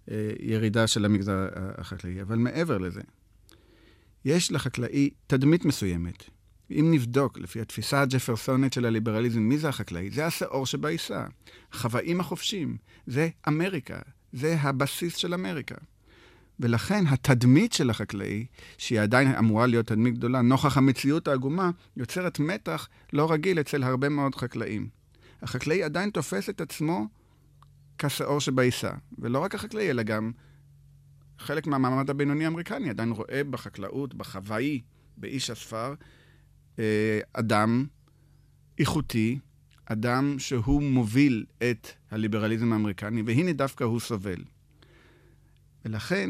וירידה 0.09 0.87
של 0.87 1.05
המגזר 1.05 1.47
החקלאי. 1.53 2.21
אבל 2.21 2.35
מעבר 2.35 2.77
לזה, 2.77 3.01
יש 4.25 4.51
לחקלאי 4.51 5.09
תדמית 5.27 5.65
מסוימת. 5.65 6.36
אם 6.71 6.91
נבדוק 6.91 7.37
לפי 7.37 7.61
התפיסה 7.61 8.01
הג'פרסונית 8.01 8.73
של 8.73 8.85
הליברליזם, 8.85 9.39
מי 9.39 9.57
זה 9.57 9.69
החקלאי? 9.69 10.09
זה 10.09 10.25
השאור 10.25 10.65
שבעיסה. 10.65 11.25
החוואים 11.73 12.19
החופשים. 12.19 12.77
זה 13.07 13.29
אמריקה. 13.47 13.99
זה 14.33 14.55
הבסיס 14.59 15.15
של 15.15 15.33
אמריקה. 15.33 15.75
ולכן 16.59 17.07
התדמית 17.07 17.73
של 17.73 17.89
החקלאי, 17.89 18.45
שהיא 18.77 18.99
עדיין 18.99 19.35
אמורה 19.35 19.67
להיות 19.67 19.87
תדמית 19.87 20.17
גדולה, 20.17 20.41
נוכח 20.41 20.77
המציאות 20.77 21.27
העגומה, 21.27 21.71
יוצרת 21.97 22.39
מתח 22.39 22.87
לא 23.13 23.31
רגיל 23.31 23.59
אצל 23.59 23.83
הרבה 23.83 24.09
מאוד 24.09 24.35
חקלאים. 24.35 24.89
החקלאי 25.41 25.83
עדיין 25.83 26.09
תופס 26.09 26.49
את 26.49 26.61
עצמו 26.61 27.07
כשאור 27.97 28.39
שבעיסה. 28.41 28.91
ולא 29.19 29.39
רק 29.39 29.55
החקלאי, 29.55 29.89
אלא 29.89 30.03
גם 30.03 30.31
חלק 31.39 31.67
מהמעמד 31.67 32.09
הבינוני 32.09 32.45
האמריקני 32.45 32.89
עדיין 32.89 33.11
רואה 33.11 33.41
בחקלאות, 33.49 34.13
בחוואי, 34.13 34.81
באיש 35.17 35.49
הספר, 35.49 35.93
אדם 37.33 37.85
איכותי, 38.79 39.39
אדם 39.85 40.39
שהוא 40.39 40.83
מוביל 40.83 41.45
את 41.57 41.87
הליברליזם 42.11 42.73
האמריקני, 42.73 43.21
והנה 43.25 43.53
דווקא 43.53 43.83
הוא 43.83 43.99
סובל. 43.99 44.43
ולכן 45.85 46.29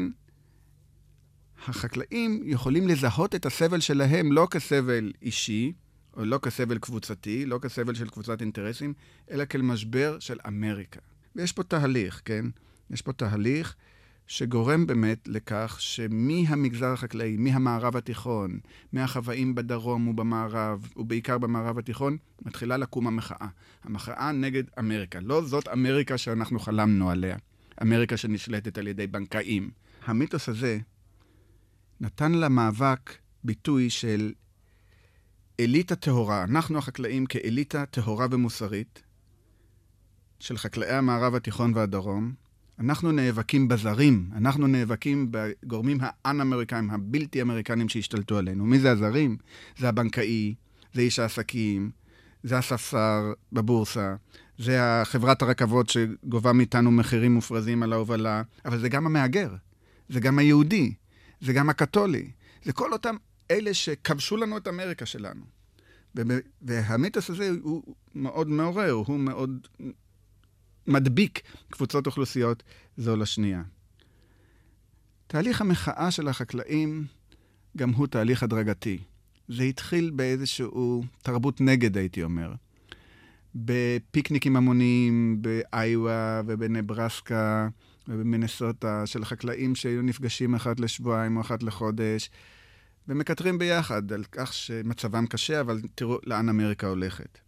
החקלאים 1.66 2.42
יכולים 2.44 2.88
לזהות 2.88 3.34
את 3.34 3.46
הסבל 3.46 3.80
שלהם 3.80 4.32
לא 4.32 4.48
כסבל 4.50 5.12
אישי, 5.22 5.72
או 6.16 6.24
לא 6.24 6.38
כסבל 6.42 6.78
קבוצתי, 6.78 7.46
לא 7.46 7.58
כסבל 7.62 7.94
של 7.94 8.08
קבוצת 8.08 8.40
אינטרסים, 8.40 8.94
אלא 9.30 9.44
כאל 9.44 9.62
משבר 9.62 10.18
של 10.18 10.38
אמריקה. 10.46 11.00
ויש 11.36 11.52
פה 11.52 11.62
תהליך, 11.62 12.22
כן? 12.24 12.46
יש 12.90 13.02
פה 13.02 13.12
תהליך 13.12 13.76
שגורם 14.28 14.86
באמת 14.86 15.28
לכך 15.28 15.76
שמהמגזר 15.80 16.86
החקלאי, 16.86 17.36
מהמערב 17.36 17.96
התיכון, 17.96 18.58
מהחוואים 18.92 19.54
בדרום 19.54 20.08
ובמערב, 20.08 20.88
ובעיקר 20.96 21.38
במערב 21.38 21.78
התיכון, 21.78 22.16
מתחילה 22.42 22.76
לקום 22.76 23.06
המחאה. 23.06 23.48
המחאה 23.84 24.32
נגד 24.32 24.62
אמריקה. 24.78 25.20
לא 25.20 25.42
זאת 25.42 25.68
אמריקה 25.68 26.18
שאנחנו 26.18 26.58
חלמנו 26.58 27.10
עליה. 27.10 27.36
אמריקה 27.82 28.16
שנשלטת 28.16 28.78
על 28.78 28.86
ידי 28.86 29.06
בנקאים. 29.06 29.70
המיתוס 30.06 30.48
הזה 30.48 30.78
נתן 32.00 32.32
למאבק 32.32 33.12
ביטוי 33.44 33.90
של 33.90 34.32
אליטה 35.60 35.96
טהורה. 35.96 36.44
אנחנו 36.44 36.78
החקלאים 36.78 37.26
כאליטה 37.26 37.86
טהורה 37.86 38.26
ומוסרית 38.30 39.02
של 40.40 40.56
חקלאי 40.56 40.90
המערב 40.90 41.34
התיכון 41.34 41.72
והדרום. 41.74 42.47
אנחנו 42.80 43.12
נאבקים 43.12 43.68
בזרים, 43.68 44.30
אנחנו 44.36 44.66
נאבקים 44.66 45.28
בגורמים 45.30 45.98
האן-אמריקאים, 46.00 46.90
הבלתי 46.90 47.42
אמריקנים 47.42 47.88
שהשתלטו 47.88 48.38
עלינו. 48.38 48.64
מי 48.64 48.78
זה 48.78 48.90
הזרים? 48.90 49.36
זה 49.78 49.88
הבנקאי, 49.88 50.54
זה 50.94 51.00
איש 51.00 51.18
העסקים, 51.18 51.90
זה 52.42 52.58
הספסר 52.58 53.32
בבורסה, 53.52 54.16
זה 54.58 54.78
חברת 55.04 55.42
הרכבות 55.42 55.88
שגובה 55.88 56.52
מאיתנו 56.52 56.90
מחירים 56.90 57.34
מופרזים 57.34 57.82
על 57.82 57.92
ההובלה, 57.92 58.42
אבל 58.64 58.78
זה 58.78 58.88
גם 58.88 59.06
המהגר, 59.06 59.54
זה 60.08 60.20
גם 60.20 60.38
היהודי, 60.38 60.94
זה 61.40 61.52
גם 61.52 61.70
הקתולי, 61.70 62.30
זה 62.64 62.72
כל 62.72 62.92
אותם 62.92 63.16
אלה 63.50 63.74
שכבשו 63.74 64.36
לנו 64.36 64.56
את 64.56 64.68
אמריקה 64.68 65.06
שלנו. 65.06 65.44
והמיתוס 66.62 67.30
הזה 67.30 67.50
הוא 67.62 67.94
מאוד 68.14 68.48
מעורר, 68.48 68.90
הוא 68.90 69.18
מאוד 69.18 69.66
מדביק 70.88 71.40
קבוצות 71.70 72.06
אוכלוסיות 72.06 72.62
זו 72.96 73.16
לשנייה. 73.16 73.62
תהליך 75.26 75.60
המחאה 75.60 76.10
של 76.10 76.28
החקלאים 76.28 77.06
גם 77.76 77.90
הוא 77.90 78.06
תהליך 78.06 78.42
הדרגתי. 78.42 78.98
זה 79.48 79.62
התחיל 79.62 80.10
באיזשהו 80.10 81.04
תרבות 81.22 81.60
נגד, 81.60 81.96
הייתי 81.96 82.22
אומר. 82.22 82.52
בפיקניקים 83.54 84.56
המוניים 84.56 85.42
באיווה 85.42 86.42
ובנברסקה 86.46 87.68
ובמנסוטה 88.08 89.06
של 89.06 89.24
חקלאים 89.24 89.74
שהיו 89.74 90.02
נפגשים 90.02 90.54
אחת 90.54 90.80
לשבועיים 90.80 91.36
או 91.36 91.40
אחת 91.40 91.62
לחודש 91.62 92.30
ומקטרים 93.08 93.58
ביחד 93.58 94.12
על 94.12 94.24
כך 94.32 94.52
שמצבם 94.52 95.26
קשה, 95.26 95.60
אבל 95.60 95.80
תראו 95.94 96.18
לאן 96.24 96.48
אמריקה 96.48 96.86
הולכת. 96.86 97.38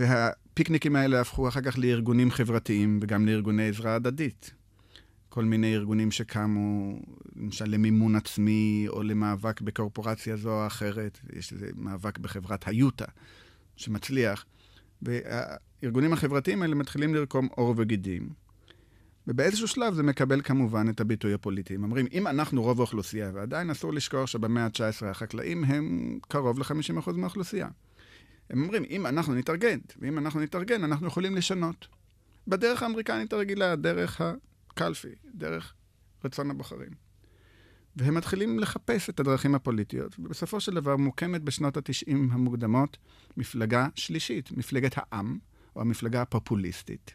והפיקניקים 0.00 0.96
האלה 0.96 1.20
הפכו 1.20 1.48
אחר 1.48 1.60
כך 1.60 1.78
לארגונים 1.78 2.30
חברתיים 2.30 2.98
וגם 3.02 3.26
לארגוני 3.26 3.68
עזרה 3.68 3.94
הדדית. 3.94 4.50
כל 5.28 5.44
מיני 5.44 5.74
ארגונים 5.74 6.10
שקמו, 6.10 6.98
למשל 7.36 7.64
למימון 7.64 8.16
עצמי 8.16 8.86
או 8.88 9.02
למאבק 9.02 9.60
בקורפורציה 9.60 10.36
זו 10.36 10.60
או 10.62 10.66
אחרת. 10.66 11.18
יש 11.36 11.52
איזה 11.52 11.70
מאבק 11.74 12.18
בחברת 12.18 12.68
היוטה 12.68 13.04
שמצליח. 13.76 14.44
והארגונים 15.02 16.12
החברתיים 16.12 16.62
האלה 16.62 16.74
מתחילים 16.74 17.14
לרקום 17.14 17.48
עור 17.50 17.74
וגידים. 17.76 18.28
ובאיזשהו 19.26 19.68
שלב 19.68 19.94
זה 19.94 20.02
מקבל 20.02 20.40
כמובן 20.42 20.88
את 20.88 21.00
הביטוי 21.00 21.34
הפוליטי. 21.34 21.74
הם 21.74 21.84
אומרים, 21.84 22.06
אם 22.12 22.26
אנחנו 22.26 22.62
רוב 22.62 22.80
האוכלוסייה, 22.80 23.30
ועדיין 23.34 23.70
אסור 23.70 23.92
לשכוח 23.92 24.26
שבמאה 24.26 24.64
ה-19 24.64 25.06
החקלאים 25.06 25.64
הם 25.64 26.18
קרוב 26.28 26.58
ל-50% 26.58 27.12
מהאוכלוסייה. 27.12 27.68
הם 28.50 28.62
אומרים, 28.62 28.84
אם 28.90 29.06
אנחנו 29.06 29.34
נתארגן, 29.34 29.78
ואם 29.98 30.18
אנחנו 30.18 30.40
נתארגן, 30.40 30.84
אנחנו 30.84 31.06
יכולים 31.06 31.36
לשנות. 31.36 31.88
בדרך 32.48 32.82
האמריקנית 32.82 33.32
הרגילה, 33.32 33.76
דרך 33.76 34.20
הקלפי, 34.20 35.14
דרך 35.34 35.74
רצון 36.24 36.50
הבוחרים. 36.50 37.10
והם 37.96 38.14
מתחילים 38.14 38.58
לחפש 38.58 39.10
את 39.10 39.20
הדרכים 39.20 39.54
הפוליטיות, 39.54 40.18
ובסופו 40.18 40.60
של 40.60 40.74
דבר 40.74 40.96
מוקמת 40.96 41.42
בשנות 41.42 41.76
ה-90 41.76 42.10
המוקדמות 42.10 42.96
מפלגה 43.36 43.88
שלישית, 43.94 44.52
מפלגת 44.52 44.92
העם, 44.96 45.38
או 45.76 45.80
המפלגה 45.80 46.22
הפופוליסטית, 46.22 47.14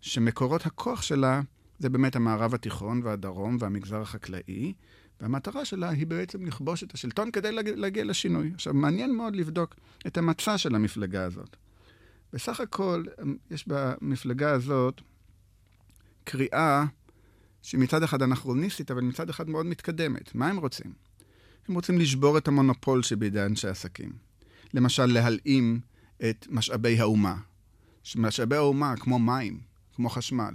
שמקורות 0.00 0.66
הכוח 0.66 1.02
שלה 1.02 1.40
זה 1.78 1.88
באמת 1.88 2.16
המערב 2.16 2.54
התיכון 2.54 3.00
והדרום 3.04 3.56
והמגזר 3.60 4.00
החקלאי, 4.00 4.72
והמטרה 5.20 5.64
שלה 5.64 5.88
היא 5.88 6.06
בעצם 6.06 6.46
לכבוש 6.46 6.82
את 6.82 6.94
השלטון 6.94 7.30
כדי 7.30 7.52
להגיע 7.52 8.04
לשינוי. 8.04 8.50
עכשיו, 8.54 8.74
מעניין 8.74 9.16
מאוד 9.16 9.36
לבדוק 9.36 9.74
את 10.06 10.18
המצע 10.18 10.58
של 10.58 10.74
המפלגה 10.74 11.24
הזאת. 11.24 11.56
בסך 12.32 12.60
הכל, 12.60 13.04
יש 13.50 13.64
במפלגה 13.68 14.52
הזאת 14.52 15.00
קריאה 16.24 16.84
שמצד 17.62 18.02
אחד 18.02 18.22
אנכרוניסטית, 18.22 18.90
אבל 18.90 19.00
מצד 19.00 19.30
אחד 19.30 19.48
מאוד 19.48 19.66
מתקדמת. 19.66 20.34
מה 20.34 20.48
הם 20.48 20.56
רוצים? 20.56 20.92
הם 21.68 21.74
רוצים 21.74 21.98
לשבור 21.98 22.38
את 22.38 22.48
המונופול 22.48 23.02
שבידי 23.02 23.42
אנשי 23.42 23.68
עסקים. 23.68 24.12
למשל, 24.74 25.06
להלאים 25.06 25.80
את 26.30 26.46
משאבי 26.50 27.00
האומה. 27.00 27.36
משאבי 28.16 28.56
האומה, 28.56 28.96
כמו 28.96 29.18
מים, 29.18 29.60
כמו 29.94 30.10
חשמל, 30.10 30.54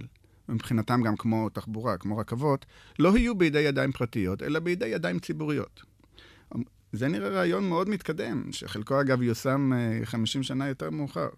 ומבחינתם 0.52 1.02
גם 1.02 1.18
כמו 1.18 1.50
תחבורה, 1.50 1.98
כמו 1.98 2.18
רכבות, 2.18 2.66
לא 3.00 3.18
יהיו 3.18 3.36
בידי 3.36 3.60
ידיים 3.60 3.92
פרטיות, 3.92 4.44
אלא 4.44 4.60
בידי 4.60 4.86
ידיים 4.86 5.20
ציבוריות. 5.20 5.82
זה 6.92 7.08
נראה 7.08 7.30
רעיון 7.30 7.70
מאוד 7.70 7.90
מתקדם, 7.90 8.52
שחלקו 8.52 9.02
אגב 9.02 9.22
יושם 9.22 9.72
50 10.04 10.42
אה, 10.42 10.48
שנה 10.48 10.68
יותר 10.68 10.90
מאוחר. 10.90 11.30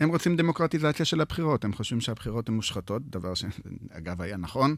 הם 0.00 0.08
רוצים 0.08 0.36
דמוקרטיזציה 0.36 1.04
של 1.04 1.20
הבחירות, 1.20 1.64
הם 1.64 1.72
חושבים 1.72 2.00
שהבחירות 2.00 2.48
הן 2.48 2.54
מושחתות, 2.54 3.02
דבר 3.10 3.34
שאגב 3.34 4.22
היה 4.22 4.36
נכון, 4.36 4.76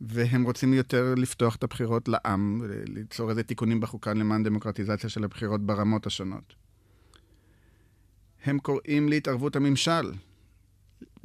והם 0.00 0.42
רוצים 0.42 0.74
יותר 0.74 1.14
לפתוח 1.16 1.56
את 1.56 1.64
הבחירות 1.64 2.08
לעם, 2.08 2.62
ליצור 2.86 3.30
איזה 3.30 3.42
תיקונים 3.42 3.80
בחוקה 3.80 4.14
למען 4.14 4.42
דמוקרטיזציה 4.42 5.10
של 5.10 5.24
הבחירות 5.24 5.66
ברמות 5.66 6.06
השונות. 6.06 6.54
הם 8.44 8.58
קוראים 8.58 9.08
להתערבות 9.08 9.56
הממשל 9.56 10.12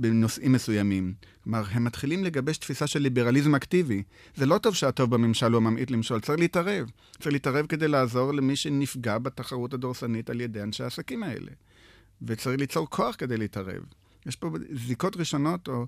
בנושאים 0.03 0.51
מסוימים. 0.51 1.13
כלומר, 1.43 1.63
הם 1.71 1.83
מתחילים 1.83 2.23
לגבש 2.23 2.57
תפיסה 2.57 2.87
של 2.87 2.99
ליברליזם 2.99 3.55
אקטיבי. 3.55 4.03
זה 4.35 4.45
לא 4.45 4.57
טוב 4.57 4.75
שהטוב 4.75 5.09
בממשל 5.09 5.53
הוא 5.53 5.61
ממעיט 5.61 5.91
למשול, 5.91 6.19
צריך 6.19 6.39
להתערב. 6.39 6.91
צריך 7.19 7.33
להתערב 7.33 7.65
כדי 7.65 7.87
לעזור 7.87 8.33
למי 8.33 8.55
שנפגע 8.55 9.17
בתחרות 9.17 9.73
הדורסנית 9.73 10.29
על 10.29 10.41
ידי 10.41 10.61
אנשי 10.61 10.83
העסקים 10.83 11.23
האלה. 11.23 11.51
וצריך 12.21 12.59
ליצור 12.59 12.89
כוח 12.89 13.15
כדי 13.15 13.37
להתערב. 13.37 13.83
יש 14.25 14.35
פה 14.35 14.49
זיקות 14.71 15.17
ראשונות, 15.17 15.67
או 15.67 15.85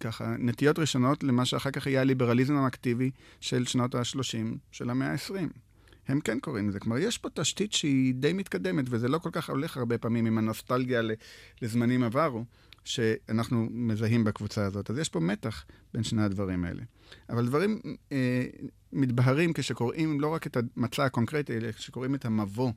ככה, 0.00 0.34
נטיות 0.38 0.78
ראשונות 0.78 1.24
למה 1.24 1.44
שאחר 1.44 1.70
כך 1.70 1.86
יהיה 1.86 2.00
הליברליזם 2.00 2.56
האקטיבי 2.56 3.10
של 3.40 3.66
שנות 3.66 3.94
ה-30 3.94 4.56
של 4.72 4.90
המאה 4.90 5.12
ה-20. 5.12 5.58
הם 6.08 6.20
כן 6.20 6.40
קוראים 6.40 6.68
לזה. 6.68 6.80
כלומר, 6.80 6.98
יש 6.98 7.18
פה 7.18 7.28
תשתית 7.34 7.72
שהיא 7.72 8.14
די 8.14 8.32
מתקדמת, 8.32 8.84
וזה 8.88 9.08
לא 9.08 9.18
כל 9.18 9.30
כך 9.32 9.50
הולך 9.50 9.76
הרבה 9.76 9.98
פעמים 9.98 10.26
עם 10.26 10.38
הנוסטלגיה 10.38 11.00
לזמנים 11.62 12.02
עברו, 12.02 12.44
שאנחנו 12.86 13.68
מזהים 13.70 14.24
בקבוצה 14.24 14.64
הזאת. 14.64 14.90
אז 14.90 14.98
יש 14.98 15.08
פה 15.08 15.20
מתח 15.20 15.64
בין 15.94 16.02
שני 16.02 16.22
הדברים 16.22 16.64
האלה. 16.64 16.82
אבל 17.30 17.46
דברים 17.46 17.80
אה, 18.12 18.46
מתבהרים 18.92 19.52
כשקוראים 19.52 20.20
לא 20.20 20.28
רק 20.28 20.46
את 20.46 20.56
המצע 20.56 21.04
הקונקרטי, 21.04 21.56
אלא 21.56 21.72
כשקוראים 21.72 22.14
את 22.14 22.24
המבוא 22.24 22.72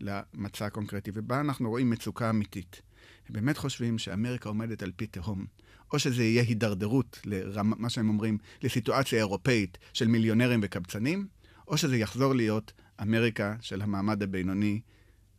למצע 0.00 0.66
הקונקרטי, 0.66 1.10
ובה 1.14 1.40
אנחנו 1.40 1.70
רואים 1.70 1.90
מצוקה 1.90 2.30
אמיתית. 2.30 2.82
הם 3.28 3.34
באמת 3.34 3.56
חושבים 3.56 3.98
שאמריקה 3.98 4.48
עומדת 4.48 4.82
על 4.82 4.92
פי 4.96 5.06
תהום. 5.06 5.46
או 5.92 5.98
שזה 5.98 6.22
יהיה 6.22 6.42
הידרדרות, 6.42 7.20
לרמה, 7.24 7.76
מה 7.78 7.90
שהם 7.90 8.08
אומרים, 8.08 8.38
לסיטואציה 8.62 9.18
אירופאית 9.18 9.78
של 9.92 10.08
מיליונרים 10.08 10.60
וקבצנים, 10.62 11.26
או 11.68 11.76
שזה 11.76 11.96
יחזור 11.96 12.34
להיות 12.34 12.72
אמריקה 13.02 13.56
של 13.60 13.82
המעמד 13.82 14.22
הבינוני, 14.22 14.80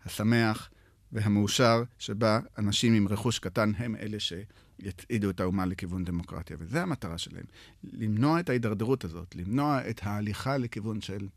השמח 0.06 0.70
והמאושר, 1.12 1.84
שבה 2.00 2.40
אנשים 2.58 2.94
עם 2.94 3.08
רכוש 3.08 3.40
קטן 3.40 3.72
הם 3.78 3.96
אלה 3.96 4.18
שיצעידו 4.20 5.30
את 5.30 5.40
האומה 5.40 5.66
לכיוון 5.66 6.04
דמוקרטיה. 6.04 6.58
וזו 6.60 6.78
המטרה 6.78 7.18
שלהם, 7.18 7.46
למנוע 7.84 8.40
את 8.40 8.50
ההידרדרות 8.50 9.04
הזאת, 9.04 9.36
למנוע 9.36 9.90
את 9.90 10.00
ההליכה 10.04 10.58
לכיוון 10.58 11.02
של 11.02 11.28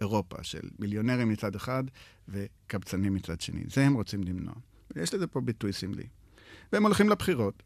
אירופה, 0.00 0.36
של 0.42 0.68
מיליונרים 0.78 1.28
מצד 1.28 1.54
אחד 1.54 1.84
וקבצנים 2.28 3.14
מצד 3.14 3.40
שני. 3.40 3.64
זה 3.66 3.86
הם 3.86 3.94
רוצים 3.94 4.24
למנוע. 4.24 4.54
יש 4.96 5.14
לזה 5.14 5.26
פה 5.26 5.40
ביטוי 5.40 5.72
סמלי. 5.72 6.06
והם 6.72 6.82
הולכים 6.82 7.08
לבחירות, 7.08 7.62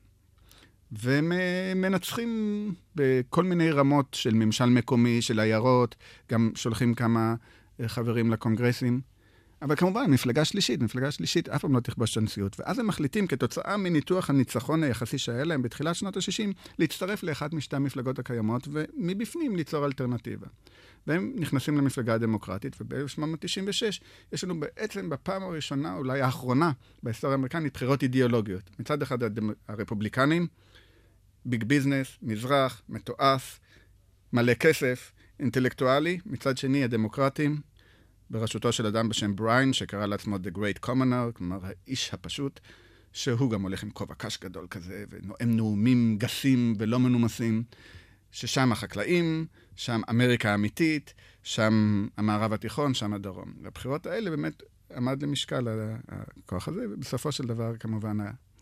והם 0.92 1.32
אה, 1.32 1.72
מנצחים 1.76 2.74
בכל 2.94 3.44
מיני 3.44 3.70
רמות 3.70 4.14
של 4.14 4.34
ממשל 4.34 4.64
מקומי, 4.64 5.22
של 5.22 5.40
עיירות, 5.40 5.94
גם 6.32 6.50
שולחים 6.54 6.94
כמה 6.94 7.34
אה, 7.80 7.88
חברים 7.88 8.30
לקונגרסים. 8.30 9.00
אבל 9.62 9.76
כמובן, 9.76 10.10
מפלגה 10.10 10.44
שלישית, 10.44 10.80
מפלגה 10.80 11.10
שלישית 11.10 11.48
אף 11.48 11.60
פעם 11.60 11.74
לא 11.74 11.80
תכבוש 11.80 12.12
את 12.12 12.16
הנשיאות. 12.16 12.60
ואז 12.60 12.78
הם 12.78 12.86
מחליטים, 12.86 13.26
כתוצאה 13.26 13.76
מניתוח 13.76 14.30
הניצחון 14.30 14.82
היחסי 14.82 15.18
שהיה 15.18 15.44
להם 15.44 15.62
בתחילת 15.62 15.94
שנות 15.94 16.16
ה-60, 16.16 16.52
להצטרף 16.78 17.22
לאחת 17.22 17.52
משתי 17.52 17.76
המפלגות 17.76 18.18
הקיימות, 18.18 18.68
ומבפנים 18.72 19.56
ליצור 19.56 19.86
אלטרנטיבה. 19.86 20.46
והם 21.06 21.32
נכנסים 21.36 21.76
למפלגה 21.78 22.14
הדמוקרטית, 22.14 22.76
וב-1896 22.80 24.02
יש 24.32 24.44
לנו 24.44 24.60
בעצם 24.60 25.10
בפעם 25.10 25.42
הראשונה, 25.42 25.94
אולי 25.94 26.20
האחרונה, 26.20 26.72
בהיסטוריה 27.02 27.34
האמריקנית, 27.34 27.74
בחירות 27.74 28.02
אידיאולוגיות. 28.02 28.70
מצד 28.78 29.02
אחד 29.02 29.22
הדמ... 29.22 29.50
הרפובליקנים, 29.68 30.46
ביג 31.44 31.64
ביזנס, 31.64 32.18
מזרח, 32.22 32.82
מתועש, 32.88 33.60
מלא 34.32 34.54
כסף, 34.54 35.12
אינטלקטואלי, 35.40 36.18
מצד 36.26 36.58
שני 36.58 36.84
הדמוקרטים, 36.84 37.60
בראשותו 38.30 38.72
של 38.72 38.86
אדם 38.86 39.08
בשם 39.08 39.36
בריין, 39.36 39.72
שקרא 39.72 40.06
לעצמו 40.06 40.36
The 40.36 40.56
Great 40.56 40.86
Commoner, 40.86 41.32
כלומר 41.32 41.58
האיש 41.62 42.14
הפשוט, 42.14 42.60
שהוא 43.12 43.50
גם 43.50 43.62
הולך 43.62 43.82
עם 43.82 43.90
כובע 43.90 44.14
קש 44.14 44.38
גדול 44.38 44.66
כזה, 44.70 45.04
ונואם 45.10 45.56
נאומים 45.56 46.16
גסים 46.18 46.74
ולא 46.78 46.98
מנומסים, 46.98 47.64
ששם 48.30 48.72
החקלאים, 48.72 49.46
שם 49.76 50.00
אמריקה 50.10 50.50
האמיתית, 50.50 51.14
שם 51.42 52.06
המערב 52.16 52.52
התיכון, 52.52 52.94
שם 52.94 53.12
הדרום. 53.12 53.52
והבחירות 53.62 54.06
האלה 54.06 54.30
באמת 54.30 54.62
עמד 54.96 55.22
למשקל 55.22 55.68
הכוח 56.08 56.68
הזה, 56.68 56.86
ובסופו 56.90 57.32
של 57.32 57.46
דבר, 57.46 57.76
כמובן, 57.76 58.18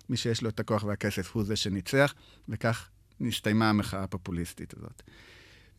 מי 0.08 0.16
שיש 0.16 0.42
לו 0.42 0.48
את 0.48 0.60
הכוח 0.60 0.84
והכסף 0.84 1.30
הוא 1.34 1.44
זה 1.44 1.56
שניצח, 1.56 2.14
וכך 2.48 2.88
נסתיימה 3.20 3.70
המחאה 3.70 4.02
הפופוליסטית 4.02 4.74
הזאת. 4.76 5.02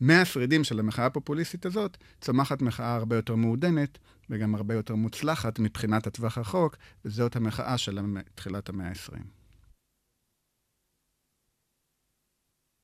מהשרידים 0.00 0.64
של 0.64 0.78
המחאה 0.78 1.06
הפופוליסטית 1.06 1.66
הזאת 1.66 1.96
צומחת 2.20 2.62
מחאה 2.62 2.94
הרבה 2.94 3.16
יותר 3.16 3.34
מעודנת 3.34 3.98
וגם 4.30 4.54
הרבה 4.54 4.74
יותר 4.74 4.94
מוצלחת 4.94 5.58
מבחינת 5.58 6.06
הטווח 6.06 6.38
הרחוק, 6.38 6.76
וזאת 7.04 7.36
המחאה 7.36 7.78
של 7.78 7.98
תחילת 8.34 8.68
המאה 8.68 8.88
ה-20. 8.88 9.35